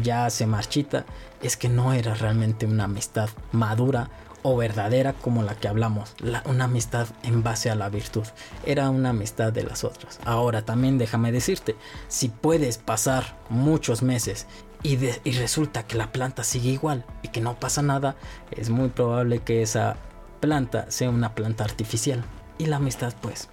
ya 0.03 0.29
se 0.29 0.45
marchita, 0.45 1.05
es 1.41 1.57
que 1.57 1.69
no 1.69 1.93
era 1.93 2.13
realmente 2.13 2.65
una 2.65 2.85
amistad 2.85 3.29
madura 3.51 4.09
o 4.43 4.55
verdadera 4.55 5.13
como 5.13 5.41
la 5.41 5.55
que 5.55 5.67
hablamos, 5.67 6.15
una 6.45 6.65
amistad 6.65 7.07
en 7.23 7.41
base 7.41 7.71
a 7.71 7.75
la 7.75 7.89
virtud, 7.89 8.25
era 8.63 8.91
una 8.91 9.09
amistad 9.09 9.51
de 9.51 9.63
las 9.63 9.83
otras. 9.83 10.19
Ahora 10.23 10.63
también 10.63 10.99
déjame 10.99 11.31
decirte, 11.31 11.75
si 12.09 12.29
puedes 12.29 12.77
pasar 12.77 13.39
muchos 13.49 14.03
meses 14.03 14.45
y, 14.85 15.31
resulta 15.31 15.87
que 15.87 15.97
la 15.97 16.11
planta 16.11 16.43
sigue 16.43 16.69
igual 16.69 17.05
y 17.23 17.29
que 17.29 17.41
no 17.41 17.59
pasa 17.59 17.81
nada, 17.81 18.15
es 18.51 18.69
muy 18.69 18.89
probable 18.89 19.39
que 19.39 19.63
esa 19.63 19.97
planta 20.41 20.85
sea 20.91 21.09
una 21.09 21.33
planta 21.33 21.63
artificial. 21.63 22.23
Y 22.59 22.67
la 22.67 22.75
amistad 22.75 23.13
pues 23.21 23.49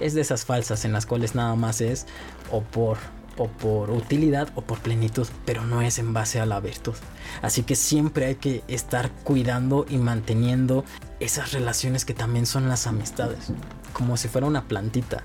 es 0.00 0.14
de 0.14 0.22
esas 0.22 0.44
falsas 0.44 0.84
en 0.84 0.92
las 0.92 1.06
cuales 1.06 1.36
nada 1.36 1.54
más 1.54 1.80
es 1.80 2.06
o 2.50 2.62
por 2.62 2.98
o 3.38 3.46
por 3.46 3.90
utilidad 3.90 4.48
o 4.54 4.60
por 4.60 4.80
plenitud, 4.80 5.26
pero 5.46 5.64
no 5.64 5.80
es 5.82 5.98
en 5.98 6.12
base 6.12 6.40
a 6.40 6.46
la 6.46 6.60
virtud. 6.60 6.94
Así 7.40 7.62
que 7.62 7.76
siempre 7.76 8.26
hay 8.26 8.34
que 8.34 8.64
estar 8.68 9.10
cuidando 9.24 9.86
y 9.88 9.96
manteniendo 9.96 10.84
esas 11.20 11.52
relaciones 11.52 12.04
que 12.04 12.12
también 12.12 12.44
son 12.44 12.68
las 12.68 12.86
amistades, 12.86 13.52
como 13.94 14.16
si 14.16 14.28
fuera 14.28 14.46
una 14.46 14.64
plantita. 14.64 15.22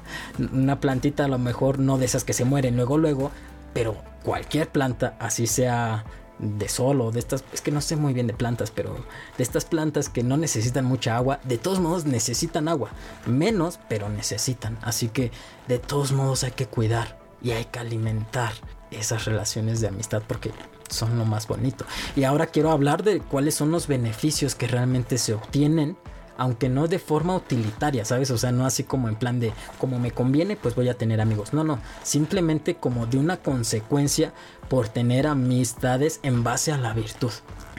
Una 0.53 0.79
plantita 0.79 1.25
a 1.25 1.27
lo 1.27 1.39
mejor 1.39 1.79
no 1.79 1.97
de 1.97 2.05
esas 2.05 2.23
que 2.23 2.33
se 2.33 2.45
mueren 2.45 2.77
luego 2.77 2.97
luego, 2.97 3.31
pero 3.75 3.97
cualquier 4.23 4.69
planta, 4.69 5.17
así 5.19 5.47
sea 5.47 6.05
de 6.39 6.69
solo, 6.69 7.11
de 7.11 7.19
estas, 7.19 7.43
es 7.51 7.59
que 7.59 7.71
no 7.71 7.81
sé 7.81 7.97
muy 7.97 8.13
bien 8.13 8.25
de 8.25 8.33
plantas, 8.33 8.71
pero 8.71 8.95
de 9.37 9.43
estas 9.43 9.65
plantas 9.65 10.07
que 10.07 10.23
no 10.23 10.37
necesitan 10.37 10.85
mucha 10.85 11.17
agua, 11.17 11.41
de 11.43 11.57
todos 11.57 11.81
modos 11.81 12.05
necesitan 12.05 12.69
agua, 12.69 12.91
menos, 13.25 13.81
pero 13.89 14.07
necesitan, 14.07 14.77
así 14.81 15.09
que 15.09 15.29
de 15.67 15.77
todos 15.77 16.13
modos 16.13 16.45
hay 16.45 16.51
que 16.51 16.67
cuidar 16.67 17.19
y 17.41 17.51
hay 17.51 17.65
que 17.65 17.79
alimentar 17.79 18.53
esas 18.91 19.25
relaciones 19.25 19.81
de 19.81 19.89
amistad 19.89 20.23
porque 20.25 20.51
son 20.89 21.19
lo 21.19 21.25
más 21.25 21.45
bonito. 21.45 21.83
Y 22.15 22.23
ahora 22.23 22.47
quiero 22.47 22.71
hablar 22.71 23.03
de 23.03 23.19
cuáles 23.19 23.55
son 23.55 23.71
los 23.71 23.87
beneficios 23.87 24.55
que 24.55 24.67
realmente 24.67 25.17
se 25.17 25.33
obtienen 25.33 25.97
aunque 26.37 26.69
no 26.69 26.87
de 26.87 26.99
forma 26.99 27.35
utilitaria, 27.35 28.05
¿sabes? 28.05 28.31
O 28.31 28.37
sea, 28.37 28.51
no 28.51 28.65
así 28.65 28.83
como 28.83 29.09
en 29.09 29.15
plan 29.15 29.39
de 29.39 29.53
como 29.79 29.99
me 29.99 30.11
conviene, 30.11 30.55
pues 30.55 30.75
voy 30.75 30.89
a 30.89 30.97
tener 30.97 31.21
amigos. 31.21 31.53
No, 31.53 31.63
no, 31.63 31.79
simplemente 32.03 32.75
como 32.75 33.05
de 33.05 33.17
una 33.17 33.37
consecuencia 33.37 34.33
por 34.69 34.89
tener 34.89 35.27
amistades 35.27 36.19
en 36.23 36.43
base 36.43 36.71
a 36.71 36.77
la 36.77 36.93
virtud. 36.93 37.31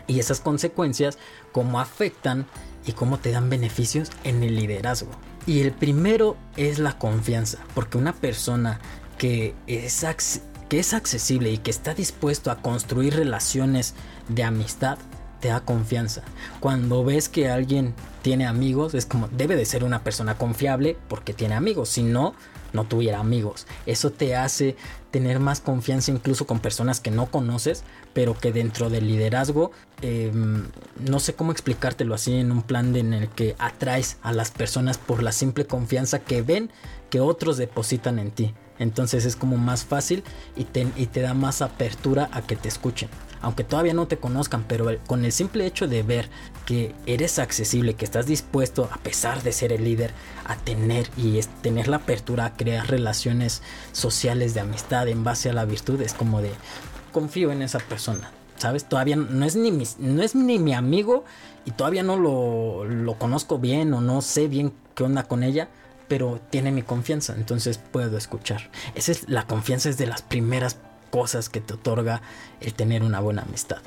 Y 0.06 0.20
esas 0.20 0.40
consecuencias, 0.40 1.18
cómo 1.52 1.80
afectan 1.80 2.46
y 2.86 2.92
cómo 2.92 3.18
te 3.18 3.32
dan 3.32 3.50
beneficios 3.50 4.10
en 4.25 4.42
el 4.42 4.56
liderazgo. 4.56 5.10
Y 5.46 5.60
el 5.60 5.72
primero 5.72 6.36
es 6.56 6.78
la 6.78 6.98
confianza, 6.98 7.58
porque 7.75 7.98
una 7.98 8.12
persona 8.12 8.80
que 9.18 9.54
es, 9.66 10.04
que 10.68 10.78
es 10.78 10.94
accesible 10.94 11.50
y 11.50 11.58
que 11.58 11.70
está 11.70 11.94
dispuesto 11.94 12.50
a 12.50 12.56
construir 12.62 13.14
relaciones 13.14 13.94
de 14.28 14.44
amistad, 14.44 14.98
te 15.46 15.52
da 15.52 15.60
confianza. 15.60 16.22
Cuando 16.58 17.04
ves 17.04 17.28
que 17.28 17.48
alguien 17.48 17.94
tiene 18.22 18.46
amigos, 18.46 18.94
es 18.94 19.06
como 19.06 19.28
debe 19.28 19.54
de 19.54 19.64
ser 19.64 19.84
una 19.84 20.02
persona 20.02 20.36
confiable 20.36 20.96
porque 21.06 21.34
tiene 21.34 21.54
amigos, 21.54 21.88
si 21.88 22.02
no, 22.02 22.34
no 22.72 22.82
tuviera 22.82 23.20
amigos. 23.20 23.68
Eso 23.86 24.10
te 24.10 24.34
hace 24.34 24.74
tener 25.12 25.38
más 25.38 25.60
confianza 25.60 26.10
incluso 26.10 26.48
con 26.48 26.58
personas 26.58 26.98
que 26.98 27.12
no 27.12 27.26
conoces, 27.26 27.84
pero 28.12 28.34
que 28.34 28.50
dentro 28.50 28.90
del 28.90 29.06
liderazgo, 29.06 29.70
em, 30.02 30.66
no 30.98 31.20
sé 31.20 31.34
cómo 31.34 31.52
explicártelo 31.52 32.16
así 32.16 32.34
en 32.34 32.50
un 32.50 32.62
plan 32.62 32.96
en 32.96 33.14
el 33.14 33.28
que 33.28 33.54
atraes 33.60 34.16
a 34.22 34.32
las 34.32 34.50
personas 34.50 34.98
por 34.98 35.22
la 35.22 35.30
simple 35.30 35.64
confianza 35.64 36.18
que 36.18 36.42
ven 36.42 36.72
que 37.08 37.20
otros 37.20 37.56
depositan 37.56 38.18
en 38.18 38.32
ti. 38.32 38.52
Entonces 38.80 39.24
es 39.24 39.36
como 39.36 39.58
más 39.58 39.84
fácil 39.84 40.24
y 40.56 40.64
te, 40.64 40.88
y 40.96 41.06
te 41.06 41.20
da 41.20 41.34
más 41.34 41.62
apertura 41.62 42.28
a 42.32 42.42
que 42.42 42.56
te 42.56 42.68
escuchen. 42.68 43.08
Aunque 43.46 43.62
todavía 43.62 43.94
no 43.94 44.08
te 44.08 44.16
conozcan, 44.16 44.64
pero 44.66 44.88
con 45.06 45.24
el 45.24 45.30
simple 45.30 45.66
hecho 45.66 45.86
de 45.86 46.02
ver 46.02 46.28
que 46.64 46.96
eres 47.06 47.38
accesible, 47.38 47.94
que 47.94 48.04
estás 48.04 48.26
dispuesto, 48.26 48.88
a 48.90 48.96
pesar 48.96 49.44
de 49.44 49.52
ser 49.52 49.72
el 49.72 49.84
líder, 49.84 50.10
a 50.46 50.56
tener 50.56 51.08
y 51.16 51.38
tener 51.62 51.86
la 51.86 51.98
apertura 51.98 52.46
a 52.46 52.56
crear 52.56 52.90
relaciones 52.90 53.62
sociales 53.92 54.52
de 54.52 54.62
amistad 54.62 55.06
en 55.06 55.22
base 55.22 55.48
a 55.48 55.52
la 55.52 55.64
virtud, 55.64 56.00
es 56.00 56.12
como 56.12 56.42
de 56.42 56.50
confío 57.12 57.52
en 57.52 57.62
esa 57.62 57.78
persona. 57.78 58.32
¿Sabes? 58.56 58.88
Todavía 58.88 59.14
no 59.14 59.46
es 59.46 59.54
ni 59.54 59.70
mi, 59.70 59.84
no 60.00 60.24
es 60.24 60.34
ni 60.34 60.58
mi 60.58 60.74
amigo 60.74 61.24
y 61.64 61.70
todavía 61.70 62.02
no 62.02 62.16
lo, 62.16 62.84
lo 62.84 63.14
conozco 63.14 63.60
bien 63.60 63.94
o 63.94 64.00
no 64.00 64.22
sé 64.22 64.48
bien 64.48 64.72
qué 64.96 65.04
onda 65.04 65.22
con 65.22 65.44
ella, 65.44 65.68
pero 66.08 66.40
tiene 66.50 66.72
mi 66.72 66.82
confianza, 66.82 67.34
entonces 67.36 67.78
puedo 67.78 68.18
escuchar. 68.18 68.72
Esa 68.96 69.12
es 69.12 69.28
la 69.28 69.46
confianza 69.46 69.88
es 69.88 69.98
de 69.98 70.06
las 70.08 70.22
primeras 70.22 70.78
cosas 71.16 71.49
que 71.49 71.62
te 71.62 71.73
otorga 71.73 72.20
el 72.61 72.75
tener 72.75 73.02
una 73.02 73.20
buena 73.20 73.40
amistad. 73.40 73.78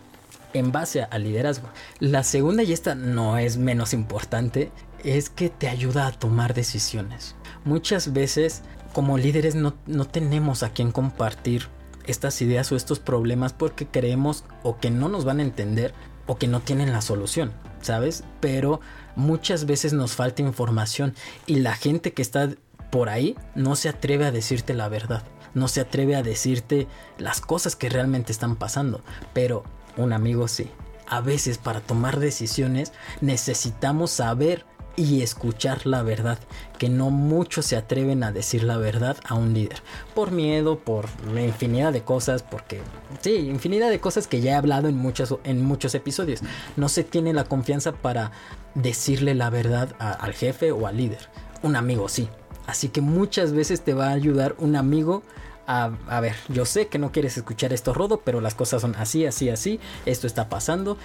En 0.54 0.72
base 0.72 1.04
al 1.04 1.26
liderazgo. 1.26 1.70
La 2.00 2.24
segunda, 2.24 2.64
y 2.64 2.74
esta 2.74 2.96
no 2.96 3.38
es 3.38 3.58
menos 3.58 3.94
importante, 3.94 4.72
es 5.04 5.30
que 5.30 5.50
te 5.50 5.70
ayuda 5.70 6.08
a 6.08 6.12
tomar 6.12 6.56
decisiones. 6.56 7.36
Muchas 7.66 8.14
veces 8.14 8.64
como 8.94 9.20
líderes 9.20 9.54
no, 9.54 9.76
no 9.86 10.06
tenemos 10.06 10.64
a 10.64 10.72
quien 10.72 10.92
compartir 10.92 11.68
estas 12.08 12.42
ideas 12.42 12.72
o 12.72 12.76
estos 12.76 13.00
problemas 13.00 13.54
porque 13.54 13.86
creemos 13.86 14.44
o 14.64 14.80
que 14.80 14.90
no 14.90 15.08
nos 15.08 15.24
van 15.24 15.38
a 15.38 15.44
entender 15.44 15.94
o 16.26 16.40
que 16.40 16.48
no 16.48 16.62
tienen 16.62 16.92
la 16.92 17.02
solución, 17.02 17.54
¿sabes? 17.80 18.24
Pero 18.40 18.82
muchas 19.16 19.68
veces 19.68 19.94
nos 19.94 20.14
falta 20.14 20.42
información 20.42 21.14
y 21.46 21.58
la 21.58 21.76
gente 21.76 22.12
que 22.12 22.24
está 22.24 22.50
por 22.90 23.08
ahí 23.08 23.36
no 23.54 23.76
se 23.76 23.88
atreve 23.90 24.26
a 24.26 24.32
decirte 24.32 24.74
la 24.74 24.90
verdad, 24.90 25.22
no 25.54 25.68
se 25.68 25.82
atreve 25.82 26.16
a 26.16 26.24
decirte 26.24 26.88
las 27.18 27.42
cosas 27.42 27.76
que 27.76 27.90
realmente 27.90 28.32
están 28.32 28.56
pasando, 28.56 29.02
pero 29.34 29.64
un 29.98 30.14
amigo 30.14 30.48
sí. 30.48 30.70
A 31.08 31.22
veces 31.22 31.58
para 31.58 31.82
tomar 31.82 32.20
decisiones 32.20 32.94
necesitamos 33.22 34.12
saber 34.12 34.66
y 35.00 35.22
escuchar 35.22 35.86
la 35.86 36.04
verdad, 36.04 36.40
que 36.78 36.90
no 36.90 37.10
muchos 37.10 37.66
se 37.66 37.78
atreven 37.78 38.22
a 38.22 38.34
decir 38.34 38.64
la 38.64 38.76
verdad 38.78 39.16
a 39.26 39.36
un 39.36 39.54
líder, 39.54 39.82
por 40.14 40.32
miedo, 40.32 40.78
por 40.78 41.08
infinidad 41.38 41.94
de 41.94 42.02
cosas, 42.02 42.44
porque 42.44 42.82
sí, 43.22 43.32
infinidad 43.32 43.90
de 43.90 44.02
cosas 44.02 44.28
que 44.28 44.42
ya 44.42 44.52
he 44.52 44.56
hablado 44.56 44.90
en, 44.90 44.98
muchas, 44.98 45.34
en 45.46 45.64
muchos 45.64 45.96
episodios. 45.96 46.42
No 46.76 46.90
se 46.90 47.06
tiene 47.06 47.32
la 47.32 47.46
confianza 47.46 47.94
para 47.94 48.32
decirle 48.76 49.36
la 49.36 49.50
verdad 49.50 49.96
al 50.00 50.34
jefe 50.34 50.74
o 50.74 50.86
al 50.86 50.98
líder. 50.98 51.30
Un 51.64 51.78
amigo 51.78 52.10
sí. 52.10 52.28
Así 52.70 52.90
que 52.90 53.02
muchas 53.02 53.52
veces 53.52 53.82
te 53.82 53.94
va 53.94 54.08
a 54.08 54.12
ayudar 54.12 54.56
un 54.60 54.76
amigo 54.76 55.24
a, 55.72 56.20
ver, 56.20 56.36
yo 56.48 56.66
sé 56.66 56.88
que 56.88 56.98
no 56.98 57.12
quieres 57.12 57.38
escuchar 57.38 57.74
esto 57.74 57.94
rodo, 57.94 58.22
pero 58.22 58.42
las 58.42 58.56
cosas 58.56 58.82
son 58.82 58.96
así, 58.96 59.28
así, 59.28 59.52
así, 59.52 59.80
esto 60.08 60.26
está 60.26 60.50
pasando 60.50 60.98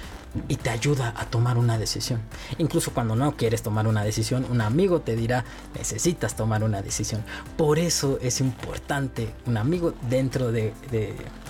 y 0.49 0.57
te 0.57 0.71
ayuda 0.71 1.13
a 1.19 1.27
tomar 1.27 1.59
una 1.59 1.77
decisión. 1.77 2.23
Incluso 2.57 2.95
cuando 2.95 3.15
no 3.15 3.37
quieres 3.37 3.63
tomar 3.63 3.87
una 3.87 4.03
decisión, 4.03 4.47
un 4.51 4.63
amigo 4.63 5.03
te 5.03 5.17
dirá, 5.17 5.45
necesitas 5.75 6.35
tomar 6.35 6.65
una 6.65 6.81
decisión. 6.81 7.23
Por 7.59 7.79
eso 7.79 8.19
es 8.23 8.41
importante 8.41 9.35
un 9.45 9.59
amigo 9.59 9.93
dentro 10.09 10.51
de, 10.51 10.73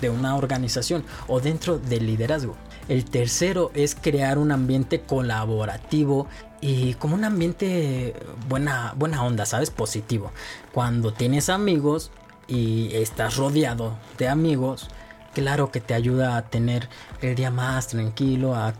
de 0.01 0.09
una 0.09 0.35
organización 0.35 1.05
o 1.27 1.39
dentro 1.39 1.79
del 1.79 2.05
liderazgo. 2.05 2.57
El 2.89 3.05
tercero 3.05 3.71
es 3.73 3.95
crear 3.95 4.37
un 4.37 4.51
ambiente 4.51 4.99
colaborativo 4.99 6.27
y 6.65 6.95
como 6.95 7.15
un 7.15 7.23
ambiente 7.23 8.15
buena, 8.49 8.93
buena 8.95 9.23
onda, 9.23 9.45
¿sabes? 9.45 9.69
Positivo. 9.69 10.31
Cuando 10.73 11.13
tienes 11.13 11.49
amigos, 11.49 12.11
y 12.47 12.95
estás 12.95 13.37
rodeado 13.37 13.97
de 14.17 14.27
amigos, 14.27 14.87
claro 15.33 15.71
que 15.71 15.81
te 15.81 15.93
ayuda 15.93 16.37
a 16.37 16.43
tener 16.43 16.89
el 17.21 17.35
día 17.35 17.51
más 17.51 17.87
tranquilo, 17.87 18.55
a, 18.55 18.73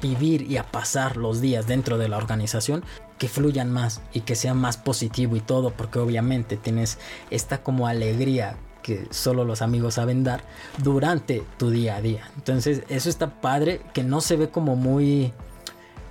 vivir 0.00 0.42
y 0.50 0.56
a 0.56 0.64
pasar 0.64 1.16
los 1.16 1.40
días 1.40 1.66
dentro 1.66 1.98
de 1.98 2.08
la 2.08 2.16
organización 2.16 2.84
que 3.18 3.28
fluyan 3.28 3.70
más 3.70 4.00
y 4.12 4.20
que 4.20 4.34
sea 4.34 4.54
más 4.54 4.76
positivo 4.76 5.36
y 5.36 5.40
todo, 5.40 5.70
porque 5.70 5.98
obviamente 5.98 6.56
tienes 6.56 6.98
esta 7.30 7.62
como 7.62 7.86
alegría 7.86 8.56
que 8.82 9.06
solo 9.10 9.44
los 9.44 9.62
amigos 9.62 9.94
saben 9.94 10.24
dar 10.24 10.42
durante 10.78 11.44
tu 11.56 11.70
día 11.70 11.96
a 11.96 12.00
día. 12.00 12.28
Entonces 12.34 12.82
eso 12.88 13.08
está 13.08 13.40
padre, 13.40 13.80
que 13.94 14.02
no 14.02 14.20
se 14.20 14.36
ve 14.36 14.48
como 14.48 14.74
muy... 14.74 15.32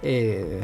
Eh, 0.03 0.62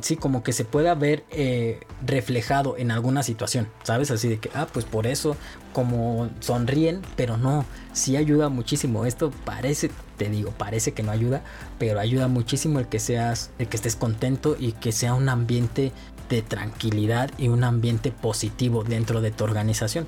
sí, 0.00 0.16
como 0.16 0.42
que 0.42 0.52
se 0.52 0.64
pueda 0.64 0.94
ver 0.94 1.24
eh, 1.30 1.80
reflejado 2.04 2.76
en 2.76 2.90
alguna 2.90 3.22
situación, 3.22 3.68
¿sabes? 3.82 4.10
Así 4.10 4.28
de 4.28 4.38
que, 4.38 4.50
ah, 4.54 4.66
pues 4.72 4.84
por 4.84 5.06
eso, 5.06 5.36
como 5.72 6.30
sonríen, 6.40 7.02
pero 7.16 7.36
no, 7.36 7.64
sí 7.92 8.16
ayuda 8.16 8.48
muchísimo. 8.48 9.06
Esto 9.06 9.30
parece, 9.44 9.90
te 10.16 10.28
digo, 10.28 10.52
parece 10.52 10.92
que 10.92 11.02
no 11.02 11.10
ayuda, 11.10 11.42
pero 11.78 12.00
ayuda 12.00 12.28
muchísimo 12.28 12.78
el 12.78 12.88
que 12.88 12.98
seas, 12.98 13.50
el 13.58 13.68
que 13.68 13.76
estés 13.76 13.96
contento 13.96 14.56
y 14.58 14.72
que 14.72 14.92
sea 14.92 15.14
un 15.14 15.28
ambiente 15.28 15.92
de 16.28 16.42
tranquilidad 16.42 17.30
y 17.38 17.48
un 17.48 17.62
ambiente 17.62 18.10
positivo 18.10 18.84
dentro 18.84 19.20
de 19.20 19.30
tu 19.30 19.44
organización. 19.44 20.06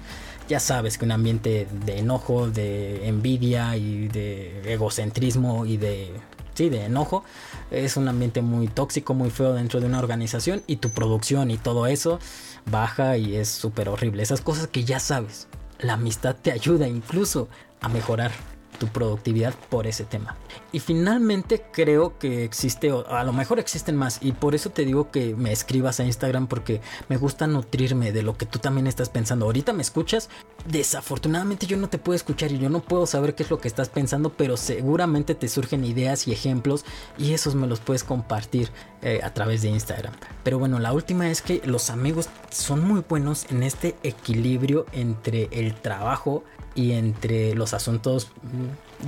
Ya 0.48 0.60
sabes 0.60 0.98
que 0.98 1.04
un 1.04 1.12
ambiente 1.12 1.66
de 1.84 1.98
enojo, 1.98 2.50
de 2.50 3.08
envidia 3.08 3.76
y 3.76 4.08
de 4.08 4.72
egocentrismo 4.72 5.66
y 5.66 5.76
de 5.76 6.12
sí, 6.54 6.68
de 6.68 6.84
enojo. 6.84 7.24
Es 7.70 7.96
un 7.96 8.08
ambiente 8.08 8.42
muy 8.42 8.68
tóxico, 8.68 9.14
muy 9.14 9.30
feo 9.30 9.52
dentro 9.52 9.80
de 9.80 9.86
una 9.86 9.98
organización 9.98 10.62
y 10.66 10.76
tu 10.76 10.90
producción 10.90 11.50
y 11.50 11.58
todo 11.58 11.86
eso 11.86 12.18
baja 12.66 13.16
y 13.16 13.36
es 13.36 13.48
súper 13.48 13.88
horrible. 13.88 14.22
Esas 14.22 14.40
cosas 14.40 14.68
que 14.68 14.84
ya 14.84 15.00
sabes. 15.00 15.48
la 15.80 15.94
amistad 15.94 16.36
te 16.40 16.52
ayuda 16.52 16.88
incluso 16.88 17.48
a 17.80 17.88
mejorar 17.88 18.30
tu 18.74 18.88
productividad 18.88 19.54
por 19.70 19.86
ese 19.86 20.04
tema. 20.04 20.36
Y 20.72 20.80
finalmente 20.80 21.64
creo 21.72 22.18
que 22.18 22.44
existe, 22.44 22.92
a 23.08 23.24
lo 23.24 23.32
mejor 23.32 23.58
existen 23.58 23.96
más, 23.96 24.18
y 24.20 24.32
por 24.32 24.54
eso 24.54 24.70
te 24.70 24.84
digo 24.84 25.10
que 25.10 25.34
me 25.34 25.52
escribas 25.52 26.00
a 26.00 26.04
Instagram 26.04 26.46
porque 26.46 26.80
me 27.08 27.16
gusta 27.16 27.46
nutrirme 27.46 28.12
de 28.12 28.22
lo 28.22 28.36
que 28.36 28.46
tú 28.46 28.58
también 28.58 28.86
estás 28.86 29.08
pensando. 29.08 29.46
Ahorita 29.46 29.72
me 29.72 29.82
escuchas, 29.82 30.28
desafortunadamente 30.66 31.66
yo 31.66 31.76
no 31.76 31.88
te 31.88 31.98
puedo 31.98 32.16
escuchar 32.16 32.52
y 32.52 32.58
yo 32.58 32.68
no 32.68 32.80
puedo 32.80 33.06
saber 33.06 33.34
qué 33.34 33.42
es 33.42 33.50
lo 33.50 33.58
que 33.58 33.68
estás 33.68 33.88
pensando, 33.88 34.30
pero 34.30 34.56
seguramente 34.56 35.34
te 35.34 35.48
surgen 35.48 35.84
ideas 35.84 36.26
y 36.26 36.32
ejemplos 36.32 36.84
y 37.18 37.32
esos 37.32 37.54
me 37.54 37.66
los 37.66 37.80
puedes 37.80 38.04
compartir 38.04 38.70
eh, 39.02 39.20
a 39.22 39.32
través 39.34 39.62
de 39.62 39.68
Instagram. 39.68 40.14
Pero 40.42 40.58
bueno, 40.58 40.78
la 40.78 40.92
última 40.92 41.28
es 41.30 41.42
que 41.42 41.60
los 41.64 41.90
amigos 41.90 42.28
son 42.50 42.82
muy 42.84 43.04
buenos 43.08 43.46
en 43.50 43.62
este 43.62 43.96
equilibrio 44.02 44.86
entre 44.92 45.48
el 45.52 45.74
trabajo 45.74 46.44
y 46.74 46.92
entre 46.92 47.54
los 47.54 47.74
asuntos, 47.74 48.30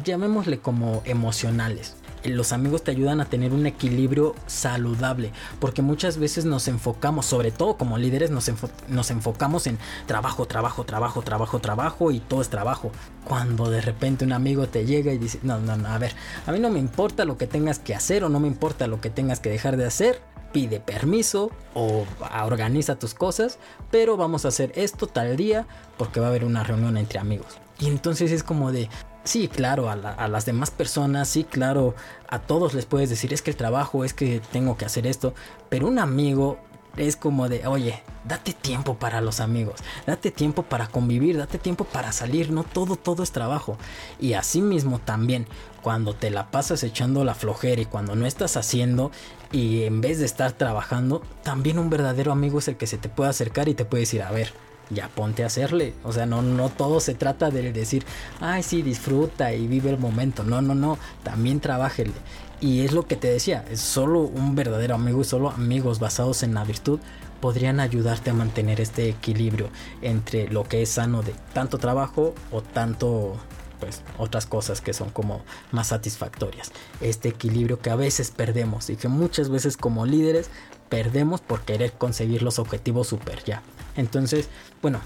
llamémosle 0.05 0.59
como 0.59 1.03
emocionales. 1.05 1.97
Los 2.25 2.53
amigos 2.53 2.83
te 2.83 2.91
ayudan 2.91 3.21
a 3.21 3.27
tener 3.27 3.53
un 3.53 3.67
equilibrio 3.67 4.35
saludable, 4.47 5.31
porque 5.61 5.81
muchas 5.81 6.19
veces 6.19 6.45
nos 6.45 6.67
enfocamos, 6.67 7.27
sobre 7.27 7.53
todo 7.53 7.77
como 7.77 7.99
líderes, 7.99 8.31
nos, 8.31 8.51
nos 8.89 9.11
enfocamos 9.11 9.67
en 9.69 9.79
trabajo, 10.07 10.47
trabajo, 10.47 10.85
trabajo, 10.85 11.23
trabajo, 11.23 11.61
trabajo 11.61 12.11
y 12.11 12.19
todo 12.19 12.43
es 12.43 12.49
trabajo. 12.49 12.91
Cuando 13.25 13.71
de 13.71 13.81
repente 13.81 14.25
un 14.25 14.33
amigo 14.33 14.67
te 14.67 14.85
llega 14.85 15.13
y 15.13 15.19
dice, 15.19 15.39
no, 15.43 15.61
no, 15.61 15.77
no, 15.77 15.89
a 15.89 15.99
ver, 15.99 16.15
a 16.47 16.53
mí 16.53 16.59
no 16.59 16.71
me 16.71 16.81
importa 16.81 17.25
lo 17.25 17.39
que 17.39 17.47
tengas 17.47 17.79
que 17.79 17.95
hacer 17.95 18.25
o 18.25 18.29
no 18.29 18.41
me 18.41 18.49
importa 18.49 18.89
lo 18.89 19.01
que 19.01 19.11
tengas 19.11 19.39
que 19.39 19.51
dejar 19.51 19.77
de 19.77 19.87
hacer, 19.87 20.21
pide 20.53 20.81
permiso 20.81 21.51
o 21.75 22.07
organiza 22.45 22.99
tus 22.99 23.15
cosas, 23.15 23.59
pero 23.91 24.17
vamos 24.17 24.45
a 24.45 24.49
hacer 24.49 24.73
esto 24.75 25.07
tal 25.07 25.37
día 25.37 25.67
porque 25.97 26.19
va 26.19 26.27
a 26.27 26.31
haber 26.31 26.45
una 26.45 26.65
reunión 26.65 26.97
entre 26.97 27.19
amigos. 27.19 27.59
Y 27.79 27.89
entonces 27.89 28.33
es 28.33 28.43
como 28.43 28.73
de, 28.73 28.89
sí, 29.27 29.49
claro, 29.49 29.91
a, 29.91 30.29
las 30.29 30.47
demás 30.47 30.71
personas, 30.71 31.29
sí, 31.29 31.45
claro, 31.45 31.95
a 32.29 32.39
todos 32.39 32.75
les 32.75 32.87
puedes 32.87 33.11
decir, 33.11 33.33
es 33.33 33.43
que 33.43 33.51
el 33.51 33.57
trabajo, 33.57 34.05
es 34.05 34.15
que 34.15 34.41
tengo 34.53 34.77
que 34.77 34.85
hacer 34.85 35.07
esto, 35.07 35.35
pero 35.69 35.89
un 35.89 35.99
amigo 35.99 36.59
es 36.97 37.17
como 37.17 37.49
de, 37.49 37.67
oye, 37.67 38.03
date 38.25 38.53
tiempo 38.53 38.95
para 38.95 39.21
los 39.21 39.41
amigos, 39.41 39.81
date 40.07 40.31
tiempo 40.31 40.63
para 40.63 40.87
convivir, 40.87 41.37
date 41.37 41.59
tiempo 41.59 41.85
para 41.85 42.13
salir, 42.13 42.51
no 42.51 42.65
todo, 42.65 42.97
todo 42.97 43.23
es 43.23 43.33
trabajo. 43.33 43.77
Y 44.19 44.33
así 44.33 44.63
mismo 44.63 44.99
también, 44.99 45.47
cuando 45.83 46.15
te 46.15 46.31
la 46.31 46.51
pasas 46.51 46.83
echando 46.83 47.25
la 47.25 47.35
flojera 47.35 47.83
y 47.83 47.87
cuando 47.87 48.17
no 48.17 48.27
estás 48.27 48.57
haciendo 48.57 49.11
y 49.53 49.85
en 49.85 50.01
vez 50.01 50.19
de 50.19 50.25
estar 50.25 50.53
trabajando, 50.53 51.23
también 51.43 51.79
un 51.79 51.91
verdadero 51.91 52.33
amigo 52.33 52.61
es 52.61 52.69
el 52.69 52.77
que 52.77 52.87
se 52.87 52.99
te 52.99 53.09
puede 53.09 53.31
acercar 53.31 53.69
y 53.69 53.75
te 53.75 53.85
puede 53.85 54.03
decir, 54.03 54.23
a 54.23 54.31
ver, 54.31 54.53
ya 54.91 55.09
ponte 55.09 55.43
a 55.43 55.47
hacerle. 55.47 55.95
O 56.05 56.13
sea, 56.13 56.27
no, 56.27 56.43
no 56.43 56.69
todo 56.69 57.01
se 57.01 57.15
trata 57.15 57.51
de 57.51 57.73
decir, 57.73 58.05
ay, 58.41 58.63
sí, 58.63 58.83
disfruta 58.83 59.53
y 59.53 59.67
vive 59.67 59.91
el 59.91 59.99
momento. 59.99 60.45
No, 60.45 60.63
no, 60.63 60.75
no, 60.75 60.99
también 61.23 61.61
trabájele. 61.61 62.13
Y 62.61 62.85
es 62.85 62.93
lo 62.93 63.07
que 63.07 63.17
te 63.17 63.29
decía, 63.29 63.65
es 63.71 63.81
solo 63.81 64.21
un 64.21 64.55
verdadero 64.55 64.95
amigo 64.95 65.21
y 65.21 65.25
solo 65.25 65.51
amigos 65.51 65.99
basados 65.99 66.43
en 66.43 66.55
la 66.55 66.65
virtud 66.65 67.01
podrían 67.41 67.81
ayudarte 67.81 68.31
a 68.31 68.35
mantener 68.35 68.81
este 68.81 69.11
equilibrio 69.11 69.69
entre 70.01 70.49
lo 70.49 70.65
que 70.65 70.81
es 70.83 70.89
sano 70.89 71.23
de 71.23 71.35
tanto 71.53 71.77
trabajo 71.77 72.35
o 72.51 72.63
tanto 72.63 73.37
pues 73.79 74.01
otras 74.17 74.47
cosas 74.47 74.81
que 74.81 74.95
son 74.95 75.11
como 75.11 75.43
más 75.71 75.89
satisfactorias. 75.89 76.73
Este 77.03 77.29
equilibrio 77.29 77.79
que 77.79 77.91
a 77.91 77.97
veces 77.97 78.31
perdemos 78.31 78.89
y 78.89 78.97
que 78.97 79.09
muchas 79.09 79.51
veces 79.51 79.77
como 79.77 80.07
líderes 80.07 80.49
perdemos 80.89 81.43
por 81.43 81.61
querer 81.63 81.93
conseguir 81.93 82.43
los 82.43 82.59
objetivos 82.59 83.09
super 83.09 83.45
ya. 83.45 83.63
Entonces, 83.97 84.49
bueno, 84.83 85.01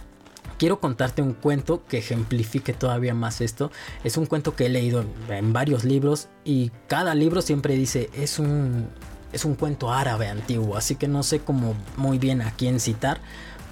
quiero 0.59 0.81
contarte 0.81 1.23
un 1.23 1.33
cuento 1.33 1.85
que 1.87 1.99
ejemplifique 1.99 2.73
todavía 2.73 3.15
más 3.15 3.41
esto. 3.41 3.71
Es 4.05 4.17
un 4.17 4.27
cuento 4.27 4.55
que 4.55 4.67
he 4.67 4.69
leído 4.69 5.05
en 5.29 5.53
varios 5.53 5.85
libros 5.85 6.29
y 6.45 6.71
cada 6.87 7.15
libro 7.15 7.43
siempre 7.43 7.75
dice 7.75 8.11
es 8.15 8.39
un 8.39 8.89
es 9.33 9.45
un 9.45 9.55
cuento 9.55 9.93
árabe 9.93 10.29
antiguo, 10.29 10.77
así 10.77 10.97
que 10.97 11.09
no 11.09 11.23
sé 11.23 11.41
cómo 11.41 11.75
muy 11.97 12.19
bien 12.19 12.43
a 12.43 12.51
quién 12.51 12.81
citar 12.81 13.21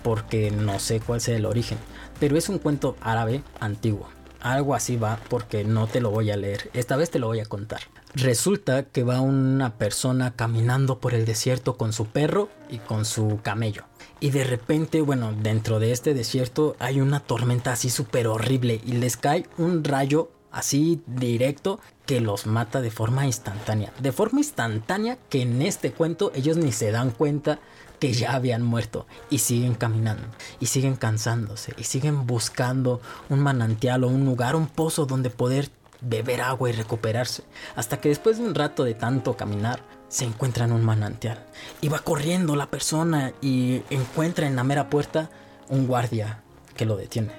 porque 0.02 0.50
no 0.50 0.78
sé 0.78 1.00
cuál 1.00 1.20
sea 1.20 1.36
el 1.36 1.46
origen, 1.46 1.78
pero 2.20 2.36
es 2.36 2.48
un 2.48 2.58
cuento 2.58 2.96
árabe 3.00 3.42
antiguo. 3.60 4.08
Algo 4.40 4.76
así 4.76 4.96
va 4.96 5.18
porque 5.28 5.64
no 5.64 5.88
te 5.88 6.00
lo 6.00 6.10
voy 6.10 6.30
a 6.30 6.36
leer, 6.36 6.70
esta 6.74 6.96
vez 6.96 7.10
te 7.10 7.18
lo 7.18 7.26
voy 7.26 7.40
a 7.40 7.44
contar. 7.44 7.80
Resulta 8.14 8.84
que 8.84 9.02
va 9.04 9.20
una 9.20 9.76
persona 9.76 10.34
caminando 10.34 10.98
por 10.98 11.14
el 11.14 11.26
desierto 11.26 11.76
con 11.76 11.92
su 11.92 12.06
perro 12.06 12.48
y 12.70 12.78
con 12.78 13.04
su 13.04 13.40
camello. 13.42 13.84
Y 14.20 14.30
de 14.30 14.44
repente, 14.44 15.00
bueno, 15.00 15.32
dentro 15.32 15.78
de 15.78 15.92
este 15.92 16.14
desierto 16.14 16.74
hay 16.78 17.00
una 17.00 17.20
tormenta 17.20 17.72
así 17.72 17.90
súper 17.90 18.26
horrible 18.26 18.80
y 18.84 18.92
les 18.92 19.16
cae 19.16 19.46
un 19.58 19.84
rayo 19.84 20.30
así 20.50 21.02
directo 21.06 21.80
que 22.06 22.20
los 22.20 22.46
mata 22.46 22.80
de 22.80 22.90
forma 22.90 23.26
instantánea. 23.26 23.92
De 24.00 24.12
forma 24.12 24.40
instantánea 24.40 25.18
que 25.28 25.42
en 25.42 25.62
este 25.62 25.92
cuento 25.92 26.32
ellos 26.34 26.56
ni 26.56 26.72
se 26.72 26.90
dan 26.90 27.10
cuenta 27.10 27.60
que 27.98 28.12
ya 28.12 28.34
habían 28.34 28.62
muerto 28.62 29.06
y 29.28 29.38
siguen 29.38 29.74
caminando 29.74 30.22
y 30.60 30.66
siguen 30.66 30.96
cansándose 30.96 31.74
y 31.76 31.84
siguen 31.84 32.26
buscando 32.26 33.00
un 33.28 33.40
manantial 33.40 34.04
o 34.04 34.08
un 34.08 34.24
lugar, 34.24 34.56
un 34.56 34.68
pozo 34.68 35.04
donde 35.04 35.30
poder 35.30 35.68
beber 36.00 36.40
agua 36.40 36.70
y 36.70 36.72
recuperarse. 36.72 37.42
Hasta 37.76 38.00
que 38.00 38.08
después 38.08 38.38
de 38.38 38.44
un 38.44 38.54
rato 38.54 38.84
de 38.84 38.94
tanto 38.94 39.36
caminar, 39.36 39.80
se 40.08 40.24
encuentra 40.24 40.64
en 40.64 40.72
un 40.72 40.84
manantial. 40.84 41.44
Y 41.80 41.88
va 41.88 41.98
corriendo 41.98 42.56
la 42.56 42.70
persona 42.70 43.32
y 43.40 43.82
encuentra 43.90 44.46
en 44.46 44.56
la 44.56 44.64
mera 44.64 44.90
puerta 44.90 45.30
un 45.68 45.86
guardia 45.86 46.42
que 46.76 46.86
lo 46.86 46.96
detiene. 46.96 47.32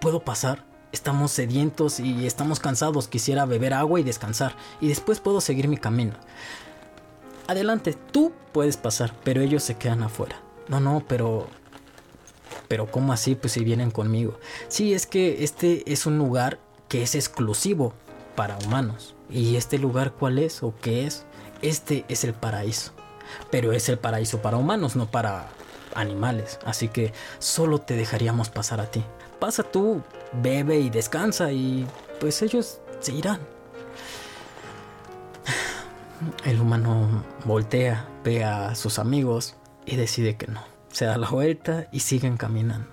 ¿Puedo 0.00 0.20
pasar? 0.20 0.64
Estamos 0.90 1.32
sedientos 1.32 2.00
y 2.00 2.26
estamos 2.26 2.60
cansados. 2.60 3.08
Quisiera 3.08 3.44
beber 3.44 3.74
agua 3.74 4.00
y 4.00 4.04
descansar. 4.04 4.56
Y 4.80 4.88
después 4.88 5.20
puedo 5.20 5.40
seguir 5.40 5.68
mi 5.68 5.76
camino. 5.76 6.14
Adelante, 7.46 7.94
tú 8.12 8.32
puedes 8.52 8.76
pasar, 8.76 9.14
pero 9.24 9.40
ellos 9.42 9.62
se 9.62 9.76
quedan 9.76 10.02
afuera. 10.02 10.40
No, 10.68 10.80
no, 10.80 11.04
pero... 11.06 11.48
Pero 12.68 12.90
¿cómo 12.90 13.12
así? 13.12 13.34
Pues 13.34 13.54
si 13.54 13.64
vienen 13.64 13.90
conmigo. 13.90 14.38
Sí, 14.68 14.92
es 14.92 15.06
que 15.06 15.42
este 15.42 15.90
es 15.90 16.04
un 16.04 16.18
lugar 16.18 16.58
que 16.88 17.02
es 17.02 17.14
exclusivo 17.14 17.92
para 18.34 18.58
humanos. 18.64 19.14
¿Y 19.30 19.56
este 19.56 19.78
lugar 19.78 20.12
cuál 20.12 20.38
es 20.38 20.62
o 20.62 20.74
qué 20.80 21.06
es? 21.06 21.24
Este 21.62 22.04
es 22.08 22.24
el 22.24 22.34
paraíso. 22.34 22.92
Pero 23.50 23.72
es 23.72 23.88
el 23.88 23.98
paraíso 23.98 24.40
para 24.40 24.56
humanos, 24.56 24.96
no 24.96 25.10
para 25.10 25.48
animales. 25.94 26.58
Así 26.64 26.88
que 26.88 27.12
solo 27.38 27.80
te 27.80 27.94
dejaríamos 27.94 28.48
pasar 28.48 28.80
a 28.80 28.90
ti. 28.90 29.04
Pasa 29.38 29.62
tú, 29.62 30.02
bebe 30.32 30.78
y 30.78 30.90
descansa 30.90 31.52
y 31.52 31.86
pues 32.20 32.42
ellos 32.42 32.80
se 33.00 33.12
irán. 33.12 33.40
El 36.44 36.60
humano 36.60 37.24
voltea, 37.44 38.08
ve 38.24 38.44
a 38.44 38.74
sus 38.74 38.98
amigos 38.98 39.54
y 39.86 39.96
decide 39.96 40.36
que 40.36 40.48
no. 40.48 40.62
Se 40.90 41.04
da 41.04 41.16
la 41.16 41.28
vuelta 41.28 41.88
y 41.92 42.00
siguen 42.00 42.36
caminando. 42.36 42.90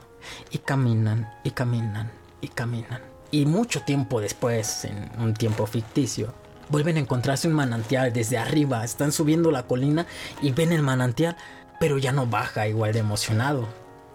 Y 0.52 0.60
caminan 0.60 1.32
y 1.44 1.52
caminan 1.52 2.12
y 2.42 2.50
caminan. 2.50 3.15
Y 3.36 3.46
mucho 3.46 3.82
tiempo 3.82 4.22
después, 4.22 4.86
en 4.86 5.12
un 5.20 5.34
tiempo 5.34 5.68
ficticio, 5.68 6.34
vuelven 6.70 6.96
a 6.96 7.02
encontrarse 7.02 7.50
un 7.50 7.54
manantial 7.54 8.14
desde 8.14 8.38
arriba. 8.38 8.82
Están 8.86 9.12
subiendo 9.12 9.52
la 9.52 9.64
colina 9.64 10.06
y 10.42 10.54
ven 10.54 10.72
el 10.72 10.82
manantial, 10.82 11.36
pero 11.78 11.98
ya 11.98 12.14
no 12.14 12.28
baja 12.28 12.66
igual 12.70 12.94
de 12.94 13.00
emocionado, 13.00 13.68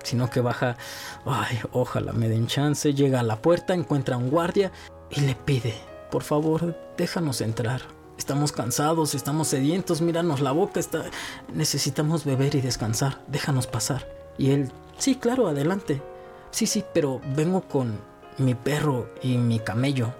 sino 0.02 0.30
que 0.30 0.40
baja, 0.40 0.78
ay, 1.26 1.60
ojalá 1.72 2.14
me 2.14 2.30
den 2.30 2.46
chance, 2.46 2.94
llega 2.94 3.20
a 3.20 3.22
la 3.22 3.42
puerta, 3.42 3.74
encuentra 3.74 4.14
a 4.14 4.18
un 4.18 4.30
guardia 4.30 4.72
y 5.10 5.20
le 5.20 5.34
pide, 5.34 5.74
por 6.10 6.22
favor, 6.22 6.74
déjanos 6.96 7.42
entrar. 7.42 7.82
Estamos 8.16 8.52
cansados, 8.52 9.14
estamos 9.14 9.48
sedientos, 9.48 10.00
míranos 10.00 10.40
la 10.40 10.52
boca, 10.52 10.80
está... 10.80 11.04
necesitamos 11.52 12.24
beber 12.24 12.54
y 12.54 12.62
descansar, 12.62 13.20
déjanos 13.26 13.66
pasar. 13.66 14.08
Y 14.38 14.52
él, 14.52 14.72
sí, 14.96 15.16
claro, 15.16 15.46
adelante. 15.46 16.00
Sí, 16.52 16.66
sí, 16.66 16.82
pero 16.94 17.20
vengo 17.36 17.60
con 17.60 18.08
mi 18.38 18.54
perro 18.54 19.08
y 19.22 19.38
mi 19.38 19.58
camello. 19.58 20.12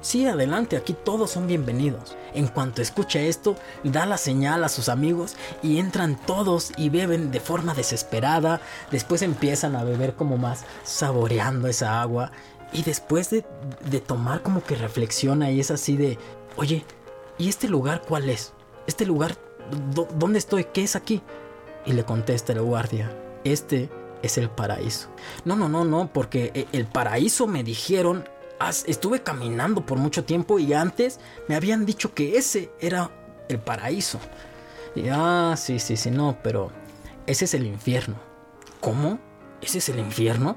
Sí, 0.00 0.24
adelante, 0.26 0.76
aquí 0.76 0.92
todos 0.92 1.32
son 1.32 1.48
bienvenidos. 1.48 2.16
En 2.32 2.46
cuanto 2.46 2.80
escucha 2.80 3.18
esto, 3.18 3.56
da 3.82 4.06
la 4.06 4.18
señal 4.18 4.62
a 4.62 4.68
sus 4.68 4.88
amigos 4.88 5.34
y 5.64 5.78
entran 5.78 6.16
todos 6.26 6.72
y 6.76 6.90
beben 6.90 7.32
de 7.32 7.40
forma 7.40 7.74
desesperada. 7.74 8.60
Después 8.92 9.22
empiezan 9.22 9.74
a 9.74 9.82
beber 9.82 10.14
como 10.14 10.36
más, 10.36 10.64
saboreando 10.84 11.66
esa 11.66 12.00
agua. 12.00 12.30
Y 12.72 12.82
después 12.82 13.30
de, 13.30 13.42
tomar 14.00 14.42
como 14.42 14.62
que 14.62 14.76
reflexiona 14.76 15.50
y 15.50 15.58
es 15.58 15.72
así 15.72 15.96
de, 15.96 16.18
oye, 16.56 16.84
¿y 17.38 17.48
este 17.48 17.68
lugar 17.68 18.02
cuál 18.06 18.28
es? 18.28 18.52
¿Este 18.86 19.06
lugar 19.06 19.36
dónde 20.14 20.38
estoy? 20.38 20.66
¿Qué 20.72 20.84
es 20.84 20.94
aquí? 20.94 21.22
Y 21.84 21.94
le 21.94 22.04
contesta 22.04 22.52
el 22.52 22.62
guardia, 22.62 23.10
este 23.44 23.88
es 24.22 24.38
el 24.38 24.50
paraíso. 24.50 25.08
No, 25.44 25.56
no, 25.56 25.68
no, 25.68 25.84
no, 25.84 26.10
porque 26.12 26.50
eh, 26.54 26.66
el 26.72 26.86
paraíso 26.86 27.46
me 27.46 27.62
dijeron, 27.62 28.28
estuve 28.86 29.22
caminando 29.22 29.84
por 29.84 29.98
mucho 29.98 30.24
tiempo 30.24 30.58
y 30.58 30.72
antes 30.72 31.20
me 31.48 31.54
habían 31.54 31.86
dicho 31.86 32.14
que 32.14 32.36
ese 32.36 32.70
era 32.80 33.10
el 33.48 33.58
paraíso. 33.58 34.18
Y, 34.94 35.08
ah, 35.10 35.54
sí, 35.56 35.78
sí, 35.78 35.96
sí, 35.96 36.10
no, 36.10 36.38
pero 36.42 36.70
ese 37.26 37.44
es 37.44 37.54
el 37.54 37.66
infierno. 37.66 38.16
¿Cómo? 38.80 39.18
¿Ese 39.60 39.78
es 39.78 39.88
el 39.88 39.98
infierno? 39.98 40.56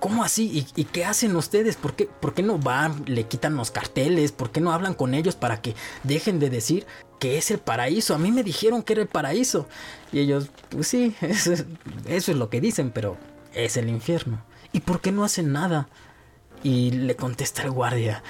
¿Cómo 0.00 0.24
así? 0.24 0.66
¿Y, 0.74 0.84
qué 0.84 1.04
hacen 1.04 1.34
ustedes? 1.36 1.76
¿Por 1.76 1.94
qué, 1.94 2.06
¿Por 2.06 2.34
qué 2.34 2.42
no 2.42 2.58
van, 2.58 3.04
le 3.06 3.24
quitan 3.24 3.56
los 3.56 3.70
carteles? 3.70 4.32
¿Por 4.32 4.50
qué 4.50 4.60
no 4.60 4.72
hablan 4.72 4.94
con 4.94 5.14
ellos 5.14 5.36
para 5.36 5.60
que 5.60 5.74
dejen 6.02 6.38
de 6.38 6.50
decir 6.50 6.86
que 7.18 7.38
es 7.38 7.50
el 7.50 7.58
paraíso? 7.58 8.14
A 8.14 8.18
mí 8.18 8.30
me 8.30 8.42
dijeron 8.42 8.82
que 8.82 8.94
era 8.94 9.02
el 9.02 9.08
paraíso. 9.08 9.68
Y 10.12 10.20
ellos, 10.20 10.50
pues 10.68 10.88
sí, 10.88 11.14
eso, 11.20 11.52
eso 12.06 12.32
es 12.32 12.36
lo 12.36 12.50
que 12.50 12.60
dicen, 12.60 12.90
pero 12.90 13.16
es 13.54 13.76
el 13.76 13.88
infierno. 13.88 14.42
¿Y 14.72 14.80
por 14.80 15.00
qué 15.00 15.12
no 15.12 15.24
hacen 15.24 15.52
nada? 15.52 15.88
Y 16.62 16.90
le 16.90 17.16
contesta 17.16 17.62
el 17.62 17.70
guardia, 17.70 18.22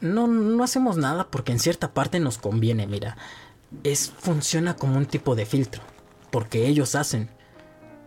no, 0.00 0.26
no 0.26 0.62
hacemos 0.64 0.96
nada 0.96 1.28
porque 1.28 1.52
en 1.52 1.58
cierta 1.58 1.92
parte 1.92 2.20
nos 2.20 2.38
conviene, 2.38 2.86
mira. 2.86 3.16
Es, 3.82 4.10
funciona 4.10 4.76
como 4.76 4.96
un 4.96 5.06
tipo 5.06 5.34
de 5.34 5.46
filtro, 5.46 5.82
porque 6.30 6.66
ellos 6.66 6.94
hacen 6.94 7.30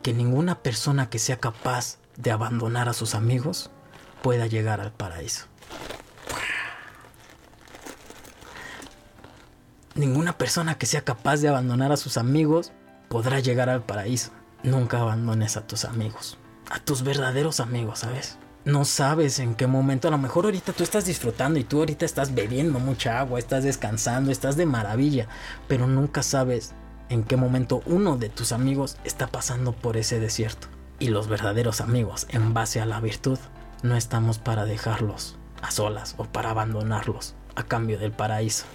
que 0.02 0.14
ninguna 0.14 0.62
persona 0.64 1.10
que 1.10 1.20
sea 1.20 1.40
capaz 1.40 1.98
de 2.18 2.32
abandonar 2.32 2.90
a 2.90 2.94
sus 2.94 3.16
amigos 3.16 3.72
pueda 4.22 4.48
llegar 4.48 4.82
al 4.82 4.92
paraíso. 4.92 5.46
Ninguna 9.96 10.38
persona 10.38 10.78
que 10.78 10.86
sea 10.86 11.02
capaz 11.02 11.38
de 11.38 11.48
abandonar 11.48 11.92
a 11.92 11.98
sus 11.98 12.18
amigos 12.18 12.72
podrá 13.10 13.40
llegar 13.40 13.70
al 13.70 13.84
paraíso. 13.84 14.32
Nunca 14.64 15.00
abandones 15.00 15.58
a 15.58 15.66
tus 15.66 15.86
amigos, 15.86 16.38
a 16.70 16.80
tus 16.80 17.04
verdaderos 17.04 17.60
amigos, 17.60 18.00
¿sabes? 18.00 18.38
No 18.66 18.86
sabes 18.86 19.40
en 19.40 19.56
qué 19.56 19.66
momento, 19.66 20.08
a 20.08 20.12
lo 20.12 20.18
mejor 20.18 20.46
ahorita 20.46 20.74
tú 20.74 20.84
estás 20.84 21.06
disfrutando 21.06 21.58
y 21.58 21.64
tú 21.64 21.80
ahorita 21.80 22.06
estás 22.06 22.36
bebiendo 22.36 22.80
mucha 22.80 23.20
agua, 23.20 23.40
estás 23.40 23.64
descansando, 23.64 24.30
estás 24.30 24.58
de 24.58 24.66
maravilla, 24.66 25.28
pero 25.68 25.88
nunca 25.88 26.22
sabes 26.22 26.74
en 27.10 27.24
qué 27.24 27.38
momento 27.38 27.82
uno 27.86 28.18
de 28.18 28.30
tus 28.30 28.52
amigos 28.52 28.98
está 29.04 29.28
pasando 29.28 29.72
por 29.72 29.96
ese 29.96 30.20
desierto. 30.20 30.68
Y 31.00 31.10
los 31.10 31.28
verdaderos 31.28 31.82
amigos, 31.82 32.28
en 32.30 32.54
base 32.54 32.82
a 32.82 32.86
la 32.86 33.00
virtud, 33.00 33.38
no 33.84 33.96
estamos 33.96 34.40
para 34.40 34.66
dejarlos 34.66 35.38
a 35.62 35.72
solas 35.72 36.16
o 36.18 36.26
para 36.26 36.50
abandonarlos 36.50 37.36
a 37.56 37.64
cambio 37.64 38.00
del 38.00 38.12
paraíso 38.12 38.66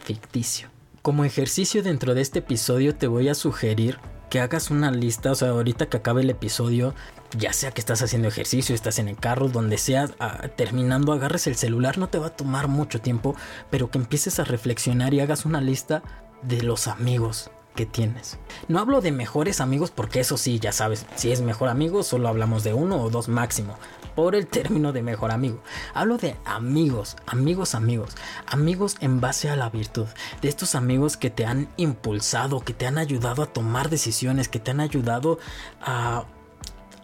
ficticio. 0.00 0.68
Como 1.02 1.24
ejercicio 1.24 1.82
dentro 1.82 2.14
de 2.14 2.20
este 2.20 2.38
episodio 2.38 2.94
te 2.94 3.06
voy 3.06 3.28
a 3.28 3.34
sugerir 3.34 3.98
que 4.30 4.40
hagas 4.40 4.70
una 4.70 4.90
lista, 4.90 5.32
o 5.32 5.34
sea, 5.34 5.50
ahorita 5.50 5.86
que 5.86 5.98
acabe 5.98 6.22
el 6.22 6.30
episodio, 6.30 6.94
ya 7.36 7.52
sea 7.52 7.70
que 7.70 7.80
estás 7.80 8.02
haciendo 8.02 8.26
ejercicio, 8.26 8.74
estás 8.74 8.98
en 8.98 9.08
el 9.08 9.16
carro, 9.16 9.48
donde 9.48 9.78
sea, 9.78 10.08
ah, 10.18 10.48
terminando, 10.56 11.12
agarres 11.12 11.46
el 11.46 11.56
celular, 11.56 11.98
no 11.98 12.08
te 12.08 12.18
va 12.18 12.28
a 12.28 12.36
tomar 12.36 12.66
mucho 12.66 13.00
tiempo, 13.00 13.36
pero 13.70 13.90
que 13.90 13.98
empieces 13.98 14.40
a 14.40 14.44
reflexionar 14.44 15.14
y 15.14 15.20
hagas 15.20 15.44
una 15.44 15.60
lista 15.60 16.02
de 16.42 16.62
los 16.62 16.88
amigos 16.88 17.50
que 17.74 17.86
tienes. 17.86 18.38
No 18.68 18.78
hablo 18.78 19.00
de 19.00 19.12
mejores 19.12 19.60
amigos 19.60 19.90
porque 19.90 20.20
eso 20.20 20.36
sí, 20.36 20.58
ya 20.58 20.72
sabes, 20.72 21.06
si 21.16 21.32
es 21.32 21.40
mejor 21.40 21.68
amigo 21.68 22.02
solo 22.02 22.28
hablamos 22.28 22.64
de 22.64 22.74
uno 22.74 23.00
o 23.02 23.10
dos 23.10 23.28
máximo, 23.28 23.76
por 24.14 24.34
el 24.34 24.46
término 24.46 24.92
de 24.92 25.02
mejor 25.02 25.32
amigo. 25.32 25.60
Hablo 25.92 26.18
de 26.18 26.36
amigos, 26.44 27.16
amigos, 27.26 27.74
amigos, 27.74 28.14
amigos 28.46 28.96
en 29.00 29.20
base 29.20 29.50
a 29.50 29.56
la 29.56 29.70
virtud, 29.70 30.06
de 30.40 30.48
estos 30.48 30.74
amigos 30.74 31.16
que 31.16 31.30
te 31.30 31.46
han 31.46 31.68
impulsado, 31.76 32.60
que 32.60 32.74
te 32.74 32.86
han 32.86 32.98
ayudado 32.98 33.42
a 33.42 33.46
tomar 33.46 33.90
decisiones, 33.90 34.48
que 34.48 34.60
te 34.60 34.70
han 34.70 34.80
ayudado 34.80 35.38
a 35.80 36.24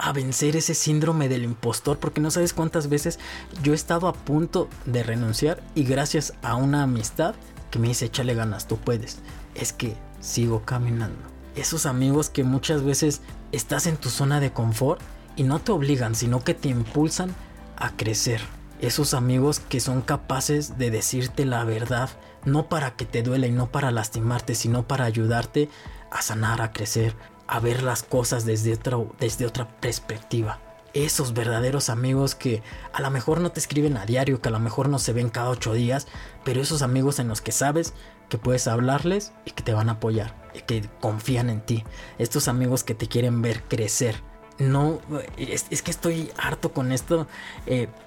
a 0.03 0.15
vencer 0.15 0.57
ese 0.57 0.75
síndrome 0.75 1.29
del 1.29 1.45
impostor, 1.45 1.99
porque 1.99 2.23
no 2.23 2.31
sabes 2.31 2.55
cuántas 2.55 2.89
veces 2.89 3.19
yo 3.63 3.73
he 3.73 3.75
estado 3.75 4.09
a 4.09 4.15
punto 4.15 4.69
de 4.87 5.03
renunciar 5.03 5.63
y 5.75 5.85
gracias 5.85 6.33
a 6.43 6.57
una 6.57 6.83
amistad 6.83 7.35
que 7.71 7.79
me 7.79 7.89
dice 7.89 8.07
échale 8.07 8.35
ganas, 8.35 8.67
tú 8.67 8.79
puedes, 8.79 9.19
es 9.55 9.75
que 9.75 9.95
sigo 10.21 10.63
caminando. 10.65 11.19
Esos 11.57 11.87
amigos 11.87 12.31
que 12.31 12.45
muchas 12.45 12.85
veces 12.85 13.23
estás 13.53 13.87
en 13.87 13.97
tu 13.97 14.09
zona 14.09 14.41
de 14.41 14.53
confort 14.53 15.01
y 15.37 15.43
no 15.43 15.59
te 15.59 15.73
obligan, 15.73 16.15
sino 16.15 16.45
que 16.45 16.55
te 16.55 16.69
impulsan 16.69 17.35
a 17.77 17.97
crecer. 17.97 18.41
Esos 18.81 19.15
amigos 19.15 19.61
que 19.61 19.81
son 19.81 20.01
capaces 20.01 20.79
de 20.79 20.91
decirte 20.91 21.45
la 21.45 21.65
verdad, 21.65 22.09
no 22.45 22.69
para 22.69 22.93
que 22.93 23.05
te 23.05 23.23
duele 23.23 23.49
y 23.49 23.53
no 23.53 23.71
para 23.71 23.91
lastimarte, 23.91 24.55
sino 24.55 24.87
para 24.87 25.05
ayudarte 25.05 25.69
a 26.11 26.23
sanar, 26.23 26.63
a 26.63 26.73
crecer, 26.73 27.15
a 27.47 27.61
ver 27.61 27.83
las 27.83 28.03
cosas 28.03 28.45
desde 28.45 28.75
otra, 28.75 28.99
desde 29.19 29.47
otra 29.47 29.69
perspectiva. 29.81 30.61
Esos 30.93 31.35
verdaderos 31.35 31.89
amigos 31.89 32.35
que 32.35 32.63
a 32.93 33.01
lo 33.01 33.11
mejor 33.11 33.41
no 33.41 33.53
te 33.53 33.61
escriben 33.61 33.97
a 33.97 34.07
diario, 34.07 34.41
que 34.41 34.49
a 34.49 34.53
lo 34.53 34.61
mejor 34.61 34.89
no 34.89 34.99
se 34.99 35.13
ven 35.13 35.31
cada 35.31 35.51
ocho 35.51 35.73
días, 35.73 36.07
pero 36.45 36.61
esos 36.61 36.83
amigos 36.83 37.19
en 37.19 37.29
los 37.29 37.41
que 37.41 37.53
sabes 37.53 37.93
que 38.31 38.39
puedes 38.39 38.67
hablarles 38.67 39.33
y 39.45 39.51
que 39.51 39.63
te 39.63 39.75
van 39.75 39.91
a 39.91 39.93
apoyar, 39.93 40.35
y 40.55 40.61
que 40.63 40.89
confían 41.01 41.51
en 41.51 41.61
ti. 41.61 41.85
Estos 42.19 42.49
amigos 42.49 42.83
que 42.83 42.95
te 42.95 43.07
quieren 43.07 43.43
ver 43.43 43.63
crecer. 43.65 44.23
No, 44.59 45.01
es, 45.39 45.83
que 45.83 45.91
estoy 45.91 46.31
harto 46.37 46.73
con 46.75 46.93
este 46.93 47.25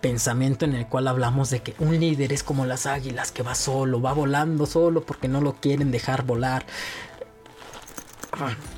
pensamiento 0.01 0.65
en 0.65 0.75
el 0.75 0.87
cual 0.87 1.07
hablamos 1.07 1.49
de 1.49 1.63
que 1.63 1.73
un 1.79 1.99
líder 1.99 2.31
es 2.31 2.43
como 2.43 2.67
las 2.67 2.85
águilas 2.85 3.31
que 3.31 3.41
va 3.41 3.55
solo, 3.55 3.99
va 4.01 4.13
volando 4.13 4.67
solo 4.67 5.03
porque 5.03 5.27
no 5.27 5.41
lo 5.41 5.53
quieren 5.55 5.89
dejar 5.89 6.23
volar. 6.25 6.63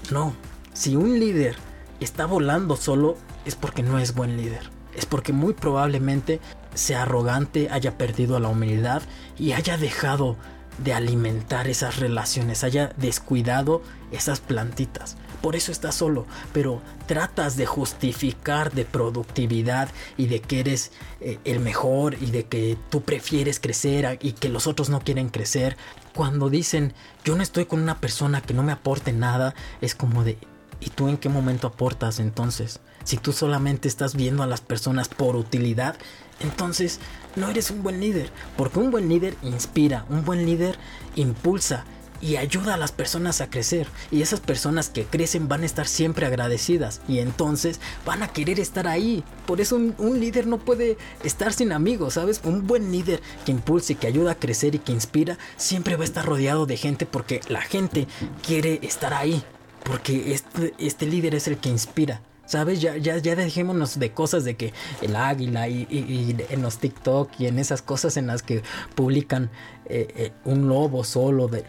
No, 0.09 0.33
si 0.73 0.95
un 0.95 1.19
líder 1.19 1.57
está 1.99 2.25
volando 2.25 2.75
solo 2.75 3.17
es 3.45 3.55
porque 3.55 3.83
no 3.83 3.99
es 3.99 4.13
buen 4.15 4.37
líder. 4.37 4.69
Es 4.95 5.05
porque 5.05 5.33
muy 5.33 5.53
probablemente 5.53 6.39
sea 6.73 7.03
arrogante, 7.03 7.69
haya 7.71 7.97
perdido 7.97 8.39
la 8.39 8.49
humildad 8.49 9.01
y 9.37 9.53
haya 9.53 9.77
dejado 9.77 10.37
de 10.77 10.93
alimentar 10.93 11.67
esas 11.67 11.99
relaciones, 11.99 12.63
haya 12.63 12.91
descuidado 12.97 13.81
esas 14.11 14.39
plantitas. 14.39 15.17
Por 15.41 15.55
eso 15.55 15.71
estás 15.71 15.95
solo, 15.95 16.25
pero 16.53 16.81
tratas 17.07 17.55
de 17.55 17.65
justificar 17.65 18.71
de 18.73 18.85
productividad 18.85 19.89
y 20.17 20.25
de 20.27 20.41
que 20.41 20.59
eres 20.59 20.91
eh, 21.21 21.39
el 21.43 21.59
mejor 21.59 22.15
y 22.21 22.31
de 22.31 22.45
que 22.45 22.77
tú 22.89 23.01
prefieres 23.01 23.59
crecer 23.59 24.17
y 24.21 24.33
que 24.33 24.49
los 24.49 24.67
otros 24.67 24.89
no 24.89 25.01
quieren 25.01 25.29
crecer. 25.29 25.77
Cuando 26.13 26.49
dicen 26.49 26.93
yo 27.23 27.35
no 27.35 27.43
estoy 27.43 27.65
con 27.65 27.81
una 27.81 27.99
persona 27.99 28.41
que 28.41 28.53
no 28.53 28.63
me 28.63 28.71
aporte 28.71 29.13
nada, 29.13 29.53
es 29.81 29.93
como 29.95 30.23
de 30.23 30.37
¿y 30.79 30.89
tú 30.89 31.09
en 31.09 31.17
qué 31.17 31.29
momento 31.29 31.67
aportas 31.67 32.19
entonces? 32.19 32.79
Si 33.03 33.17
tú 33.17 33.31
solamente 33.31 33.87
estás 33.87 34.15
viendo 34.15 34.41
a 34.41 34.47
las 34.47 34.61
personas 34.61 35.09
por 35.09 35.35
utilidad, 35.35 35.95
entonces 36.39 36.99
no 37.35 37.49
eres 37.49 37.71
un 37.71 37.83
buen 37.83 37.99
líder, 37.99 38.29
porque 38.57 38.79
un 38.79 38.91
buen 38.91 39.09
líder 39.09 39.35
inspira, 39.43 40.05
un 40.09 40.23
buen 40.23 40.45
líder 40.45 40.77
impulsa 41.15 41.85
y 42.21 42.37
ayuda 42.37 42.73
a 42.73 42.77
las 42.77 42.91
personas 42.91 43.41
a 43.41 43.49
crecer. 43.49 43.87
Y 44.11 44.21
esas 44.21 44.39
personas 44.39 44.89
que 44.89 45.05
crecen 45.05 45.47
van 45.47 45.63
a 45.63 45.65
estar 45.65 45.87
siempre 45.87 46.25
agradecidas 46.25 47.01
y 47.07 47.19
entonces 47.19 47.79
van 48.05 48.23
a 48.23 48.29
querer 48.29 48.59
estar 48.59 48.87
ahí. 48.87 49.23
Por 49.45 49.61
eso 49.61 49.75
un, 49.75 50.19
líder 50.19 50.47
no 50.47 50.57
puede 50.57 50.97
estar 51.23 51.53
sin 51.53 51.71
amigos, 51.71 52.15
¿sabes? 52.15 52.41
Un 52.43 52.67
buen 52.67 52.91
líder 52.91 53.21
que 53.45 53.51
impulsa 53.51 53.93
y 53.93 53.95
que 53.95 54.07
ayuda 54.07 54.31
a 54.31 54.39
crecer 54.39 54.75
y 54.75 54.79
que 54.79 54.91
inspira 54.91 55.37
siempre 55.57 55.95
va 55.95 56.01
a 56.01 56.05
estar 56.05 56.25
rodeado 56.25 56.65
de 56.65 56.77
gente 56.77 57.05
porque 57.05 57.41
la 57.47 57.61
gente 57.61 58.07
quiere 58.45 58.79
estar 58.81 59.13
ahí. 59.13 59.43
Porque 59.83 60.33
este, 60.33 60.73
este 60.79 61.05
líder 61.05 61.35
es 61.35 61.47
el 61.47 61.57
que 61.57 61.69
inspira. 61.69 62.21
¿Sabes? 62.45 62.79
Ya, 62.79 62.97
ya, 62.97 63.17
ya 63.17 63.35
dejémonos 63.35 63.97
de 63.97 64.11
cosas 64.11 64.43
de 64.43 64.55
que 64.55 64.71
el 65.01 65.15
águila 65.15 65.67
y, 65.67 66.35
en 66.49 66.61
los 66.61 66.77
TikTok 66.77 67.31
y 67.39 67.47
en 67.47 67.57
esas 67.57 67.81
cosas 67.81 68.17
en 68.17 68.27
las 68.27 68.43
que 68.43 68.61
publican 68.93 69.49
eh, 69.85 70.07
eh, 70.15 70.31
un 70.45 70.67
lobo 70.69 71.03
solo. 71.03 71.47
De, 71.47 71.65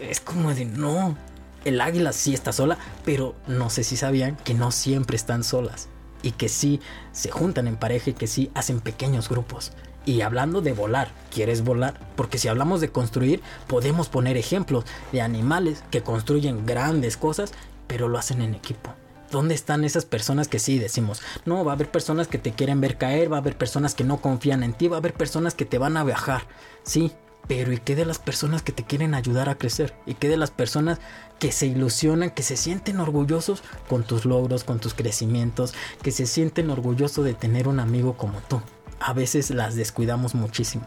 es 0.00 0.20
como 0.20 0.54
de 0.54 0.66
no. 0.66 1.16
El 1.64 1.80
águila 1.80 2.12
sí 2.12 2.34
está 2.34 2.52
sola, 2.52 2.78
pero 3.04 3.34
no 3.46 3.70
sé 3.70 3.82
si 3.84 3.96
sabían 3.96 4.36
que 4.44 4.54
no 4.54 4.72
siempre 4.72 5.16
están 5.16 5.42
solas. 5.42 5.88
Y 6.22 6.32
que 6.32 6.50
sí 6.50 6.80
se 7.12 7.30
juntan 7.30 7.66
en 7.66 7.76
pareja 7.76 8.10
y 8.10 8.14
que 8.14 8.26
sí 8.26 8.50
hacen 8.54 8.80
pequeños 8.80 9.30
grupos. 9.30 9.72
Y 10.04 10.22
hablando 10.22 10.60
de 10.60 10.72
volar, 10.72 11.10
¿quieres 11.32 11.62
volar? 11.62 11.98
Porque 12.16 12.38
si 12.38 12.48
hablamos 12.48 12.80
de 12.80 12.90
construir, 12.90 13.42
podemos 13.66 14.08
poner 14.08 14.36
ejemplos 14.36 14.84
de 15.12 15.22
animales 15.22 15.82
que 15.90 16.02
construyen 16.02 16.66
grandes 16.66 17.16
cosas, 17.16 17.52
pero 17.86 18.08
lo 18.08 18.18
hacen 18.18 18.42
en 18.42 18.54
equipo. 18.54 18.94
¿Dónde 19.30 19.54
están 19.54 19.84
esas 19.84 20.04
personas 20.04 20.48
que 20.48 20.58
sí 20.58 20.78
decimos? 20.78 21.22
No, 21.44 21.64
va 21.64 21.72
a 21.72 21.74
haber 21.76 21.90
personas 21.90 22.26
que 22.26 22.38
te 22.38 22.52
quieren 22.52 22.80
ver 22.80 22.98
caer, 22.98 23.32
va 23.32 23.36
a 23.36 23.40
haber 23.40 23.56
personas 23.56 23.94
que 23.94 24.02
no 24.02 24.20
confían 24.20 24.64
en 24.64 24.72
ti, 24.72 24.88
va 24.88 24.96
a 24.96 24.98
haber 24.98 25.14
personas 25.14 25.54
que 25.54 25.64
te 25.64 25.78
van 25.78 25.96
a 25.96 26.04
viajar. 26.04 26.48
Sí, 26.82 27.12
pero 27.46 27.72
¿y 27.72 27.78
qué 27.78 27.94
de 27.94 28.04
las 28.04 28.18
personas 28.18 28.62
que 28.62 28.72
te 28.72 28.84
quieren 28.84 29.14
ayudar 29.14 29.48
a 29.48 29.56
crecer? 29.56 29.94
¿Y 30.04 30.14
qué 30.14 30.28
de 30.28 30.36
las 30.36 30.50
personas 30.50 30.98
que 31.38 31.52
se 31.52 31.66
ilusionan, 31.66 32.30
que 32.30 32.42
se 32.42 32.56
sienten 32.56 32.98
orgullosos 32.98 33.62
con 33.88 34.02
tus 34.02 34.24
logros, 34.24 34.64
con 34.64 34.80
tus 34.80 34.94
crecimientos, 34.94 35.74
que 36.02 36.10
se 36.10 36.26
sienten 36.26 36.70
orgullosos 36.70 37.24
de 37.24 37.34
tener 37.34 37.68
un 37.68 37.78
amigo 37.78 38.16
como 38.16 38.40
tú? 38.48 38.60
A 38.98 39.12
veces 39.12 39.50
las 39.50 39.76
descuidamos 39.76 40.34
muchísimo 40.34 40.84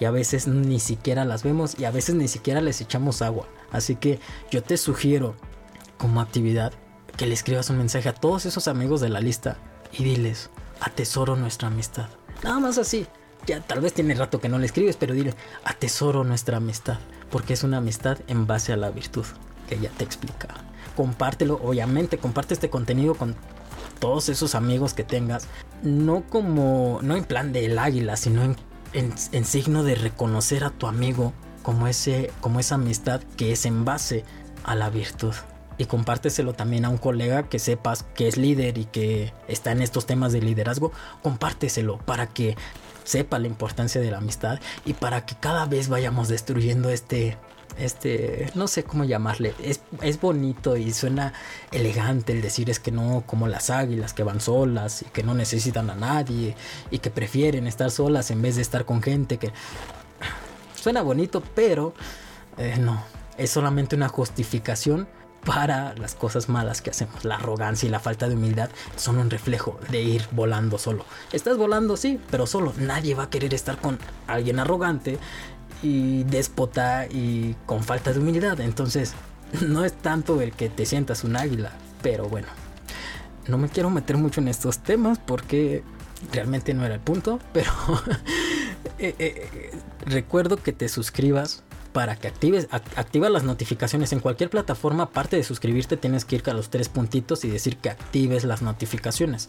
y 0.00 0.04
a 0.06 0.10
veces 0.10 0.46
ni 0.48 0.80
siquiera 0.80 1.24
las 1.24 1.42
vemos 1.42 1.78
y 1.78 1.84
a 1.84 1.90
veces 1.90 2.14
ni 2.16 2.28
siquiera 2.28 2.60
les 2.60 2.80
echamos 2.80 3.22
agua. 3.22 3.46
Así 3.70 3.94
que 3.94 4.18
yo 4.50 4.62
te 4.62 4.76
sugiero 4.76 5.34
como 5.98 6.20
actividad 6.20 6.72
que 7.16 7.26
le 7.26 7.34
escribas 7.34 7.70
un 7.70 7.78
mensaje 7.78 8.08
a 8.08 8.14
todos 8.14 8.46
esos 8.46 8.68
amigos 8.68 9.00
de 9.00 9.08
la 9.08 9.20
lista 9.20 9.56
y 9.92 10.04
diles, 10.04 10.50
atesoro 10.80 11.36
nuestra 11.36 11.68
amistad. 11.68 12.08
Nada 12.42 12.60
más 12.60 12.78
así. 12.78 13.06
Ya 13.46 13.60
tal 13.60 13.80
vez 13.80 13.92
tiene 13.92 14.14
rato 14.14 14.40
que 14.40 14.48
no 14.48 14.58
le 14.58 14.66
escribes, 14.66 14.96
pero 14.96 15.14
dile, 15.14 15.34
atesoro 15.62 16.24
nuestra 16.24 16.56
amistad, 16.56 16.98
porque 17.30 17.52
es 17.52 17.62
una 17.62 17.76
amistad 17.76 18.18
en 18.26 18.46
base 18.46 18.72
a 18.72 18.76
la 18.76 18.90
virtud, 18.90 19.24
que 19.68 19.78
ya 19.78 19.88
te 19.90 20.02
explica. 20.02 20.48
Compártelo, 20.96 21.60
obviamente, 21.62 22.18
comparte 22.18 22.54
este 22.54 22.70
contenido 22.70 23.14
con 23.14 23.36
todos 24.00 24.28
esos 24.30 24.56
amigos 24.56 24.94
que 24.94 25.04
tengas, 25.04 25.46
no 25.82 26.24
como, 26.28 26.98
no 27.02 27.14
en 27.14 27.24
plan 27.24 27.52
del 27.52 27.78
águila, 27.78 28.16
sino 28.16 28.42
en, 28.42 28.56
en, 28.92 29.44
signo 29.44 29.84
de 29.84 29.94
reconocer 29.94 30.64
a 30.64 30.70
tu 30.70 30.88
amigo 30.88 31.32
como, 31.62 31.86
ese, 31.86 32.32
como 32.40 32.58
esa 32.58 32.74
amistad 32.74 33.20
que 33.36 33.52
es 33.52 33.64
en 33.64 33.84
base 33.84 34.24
a 34.64 34.74
la 34.74 34.90
virtud. 34.90 35.34
Y 35.78 35.86
compárteselo 35.86 36.54
también 36.54 36.84
a 36.84 36.88
un 36.88 36.98
colega 36.98 37.48
que 37.48 37.58
sepas 37.58 38.04
que 38.14 38.28
es 38.28 38.36
líder 38.36 38.78
y 38.78 38.86
que 38.86 39.32
está 39.48 39.72
en 39.72 39.82
estos 39.82 40.06
temas 40.06 40.32
de 40.32 40.40
liderazgo. 40.40 40.92
Compárteselo 41.22 41.98
para 41.98 42.28
que 42.28 42.56
sepa 43.04 43.38
la 43.38 43.46
importancia 43.46 44.00
de 44.00 44.10
la 44.10 44.18
amistad 44.18 44.58
y 44.84 44.94
para 44.94 45.24
que 45.26 45.36
cada 45.36 45.64
vez 45.66 45.88
vayamos 45.88 46.28
destruyendo 46.28 46.90
este, 46.90 47.38
este, 47.78 48.50
no 48.54 48.66
sé 48.66 48.82
cómo 48.82 49.04
llamarle, 49.04 49.54
es, 49.62 49.80
es, 50.02 50.20
bonito 50.20 50.76
y 50.76 50.92
suena 50.92 51.32
elegante 51.70 52.32
el 52.32 52.42
decir 52.42 52.68
es 52.68 52.80
que 52.80 52.90
no 52.90 53.22
como 53.26 53.46
las 53.46 53.70
águilas 53.70 54.12
que 54.12 54.24
van 54.24 54.40
solas 54.40 55.02
y 55.02 55.04
que 55.06 55.22
no 55.22 55.34
necesitan 55.34 55.88
a 55.90 55.94
nadie 55.94 56.56
y 56.90 56.98
que 56.98 57.10
prefieren 57.10 57.66
estar 57.66 57.90
solas 57.90 58.30
en 58.30 58.42
vez 58.42 58.56
de 58.56 58.62
estar 58.62 58.84
con 58.84 59.02
gente 59.02 59.38
que 59.38 59.52
suena 60.74 61.02
bonito, 61.02 61.42
pero 61.54 61.94
eh, 62.58 62.76
no, 62.78 63.02
es 63.38 63.50
solamente 63.50 63.94
una 63.94 64.08
justificación 64.08 65.08
para 65.44 65.94
las 65.94 66.14
cosas 66.14 66.48
malas 66.48 66.82
que 66.82 66.90
hacemos. 66.90 67.24
La 67.24 67.36
arrogancia 67.36 67.86
y 67.86 67.90
la 67.90 68.00
falta 68.00 68.28
de 68.28 68.34
humildad 68.34 68.70
son 68.96 69.18
un 69.18 69.30
reflejo 69.30 69.78
de 69.90 70.02
ir 70.02 70.26
volando 70.32 70.78
solo. 70.78 71.04
Estás 71.32 71.56
volando, 71.56 71.96
sí, 71.96 72.20
pero 72.30 72.46
solo. 72.46 72.72
Nadie 72.78 73.14
va 73.14 73.24
a 73.24 73.30
querer 73.30 73.54
estar 73.54 73.78
con 73.78 73.98
alguien 74.26 74.58
arrogante 74.58 75.18
y 75.82 76.24
déspota 76.24 77.06
y 77.06 77.54
con 77.66 77.84
falta 77.84 78.12
de 78.12 78.18
humildad. 78.18 78.60
Entonces, 78.60 79.14
no 79.66 79.84
es 79.84 79.92
tanto 79.92 80.40
el 80.40 80.52
que 80.52 80.68
te 80.68 80.86
sientas 80.86 81.24
un 81.24 81.36
águila, 81.36 81.72
pero 82.02 82.28
bueno. 82.28 82.48
No 83.46 83.58
me 83.58 83.68
quiero 83.68 83.90
meter 83.90 84.16
mucho 84.16 84.40
en 84.40 84.48
estos 84.48 84.80
temas 84.80 85.20
porque 85.24 85.84
realmente 86.32 86.74
no 86.74 86.84
era 86.84 86.94
el 86.94 87.00
punto, 87.00 87.38
pero 87.52 87.70
eh, 88.98 89.14
eh, 89.18 89.70
recuerdo 90.04 90.56
que 90.56 90.72
te 90.72 90.88
suscribas 90.88 91.62
para 91.96 92.14
que 92.14 92.28
actives 92.28 92.68
las 93.30 93.44
notificaciones 93.44 94.12
en 94.12 94.20
cualquier 94.20 94.50
plataforma 94.50 95.04
aparte 95.04 95.36
de 95.36 95.42
suscribirte 95.42 95.96
tienes 95.96 96.26
que 96.26 96.36
ir 96.36 96.42
a 96.44 96.52
los 96.52 96.68
tres 96.68 96.90
puntitos 96.90 97.42
y 97.46 97.48
decir 97.48 97.78
que 97.78 97.88
actives 97.88 98.44
las 98.44 98.60
notificaciones. 98.60 99.48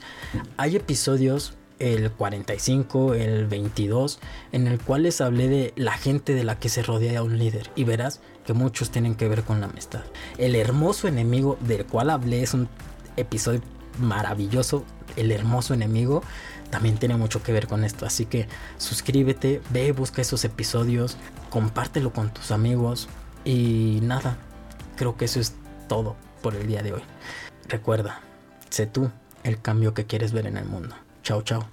Hay 0.56 0.78
episodios 0.78 1.56
el 1.80 2.10
45 2.10 3.16
el 3.16 3.48
22 3.48 4.20
en 4.54 4.68
el 4.68 4.80
cual 4.80 5.04
les 5.04 5.20
hablé 5.20 5.50
de 5.50 5.74
la 5.76 5.92
gente 5.92 6.36
de 6.36 6.46
la 6.46 6.58
que 6.58 6.70
se 6.70 6.84
rodea 6.84 7.22
un 7.22 7.38
líder 7.38 7.70
y 7.76 7.84
verás 7.84 8.22
que 8.46 8.54
muchos 8.54 8.92
tienen 8.92 9.16
que 9.16 9.28
ver 9.28 9.44
con 9.44 9.60
la 9.60 9.68
amistad. 9.68 10.06
El 10.38 10.56
hermoso 10.56 11.10
enemigo 11.10 11.58
del 11.60 11.86
cual 11.86 12.10
hablé 12.10 12.44
es 12.44 12.54
un 12.54 12.70
episodio 13.18 13.60
maravilloso 14.00 14.86
el 15.18 15.34
hermoso 15.34 15.74
enemigo 15.74 16.24
también 16.70 16.98
tiene 16.98 17.18
mucho 17.18 17.44
que 17.44 17.52
ver 17.52 17.68
con 17.68 17.84
esto. 17.84 18.06
Así 18.06 18.26
que 18.26 18.48
suscríbete, 18.78 19.62
ve, 19.70 19.92
busca 19.92 20.22
esos 20.22 20.44
episodios, 20.46 21.18
compártelo 21.50 22.12
con 22.14 22.34
tus 22.34 22.52
amigos 22.52 23.08
y 23.46 24.00
nada, 24.04 24.38
creo 24.96 25.18
que 25.18 25.26
eso 25.26 25.40
es 25.40 25.54
todo 25.88 26.16
por 26.42 26.56
el 26.56 26.68
día 26.68 26.84
de 26.84 26.94
hoy. 26.94 27.02
Recuerda, 27.68 28.22
sé 28.70 28.88
tú 28.88 29.12
el 29.44 29.62
cambio 29.62 29.94
que 29.94 30.06
quieres 30.06 30.32
ver 30.32 30.48
en 30.48 30.58
el 30.58 30.66
mundo. 30.66 30.96
Chao, 31.24 31.42
chao. 31.42 31.68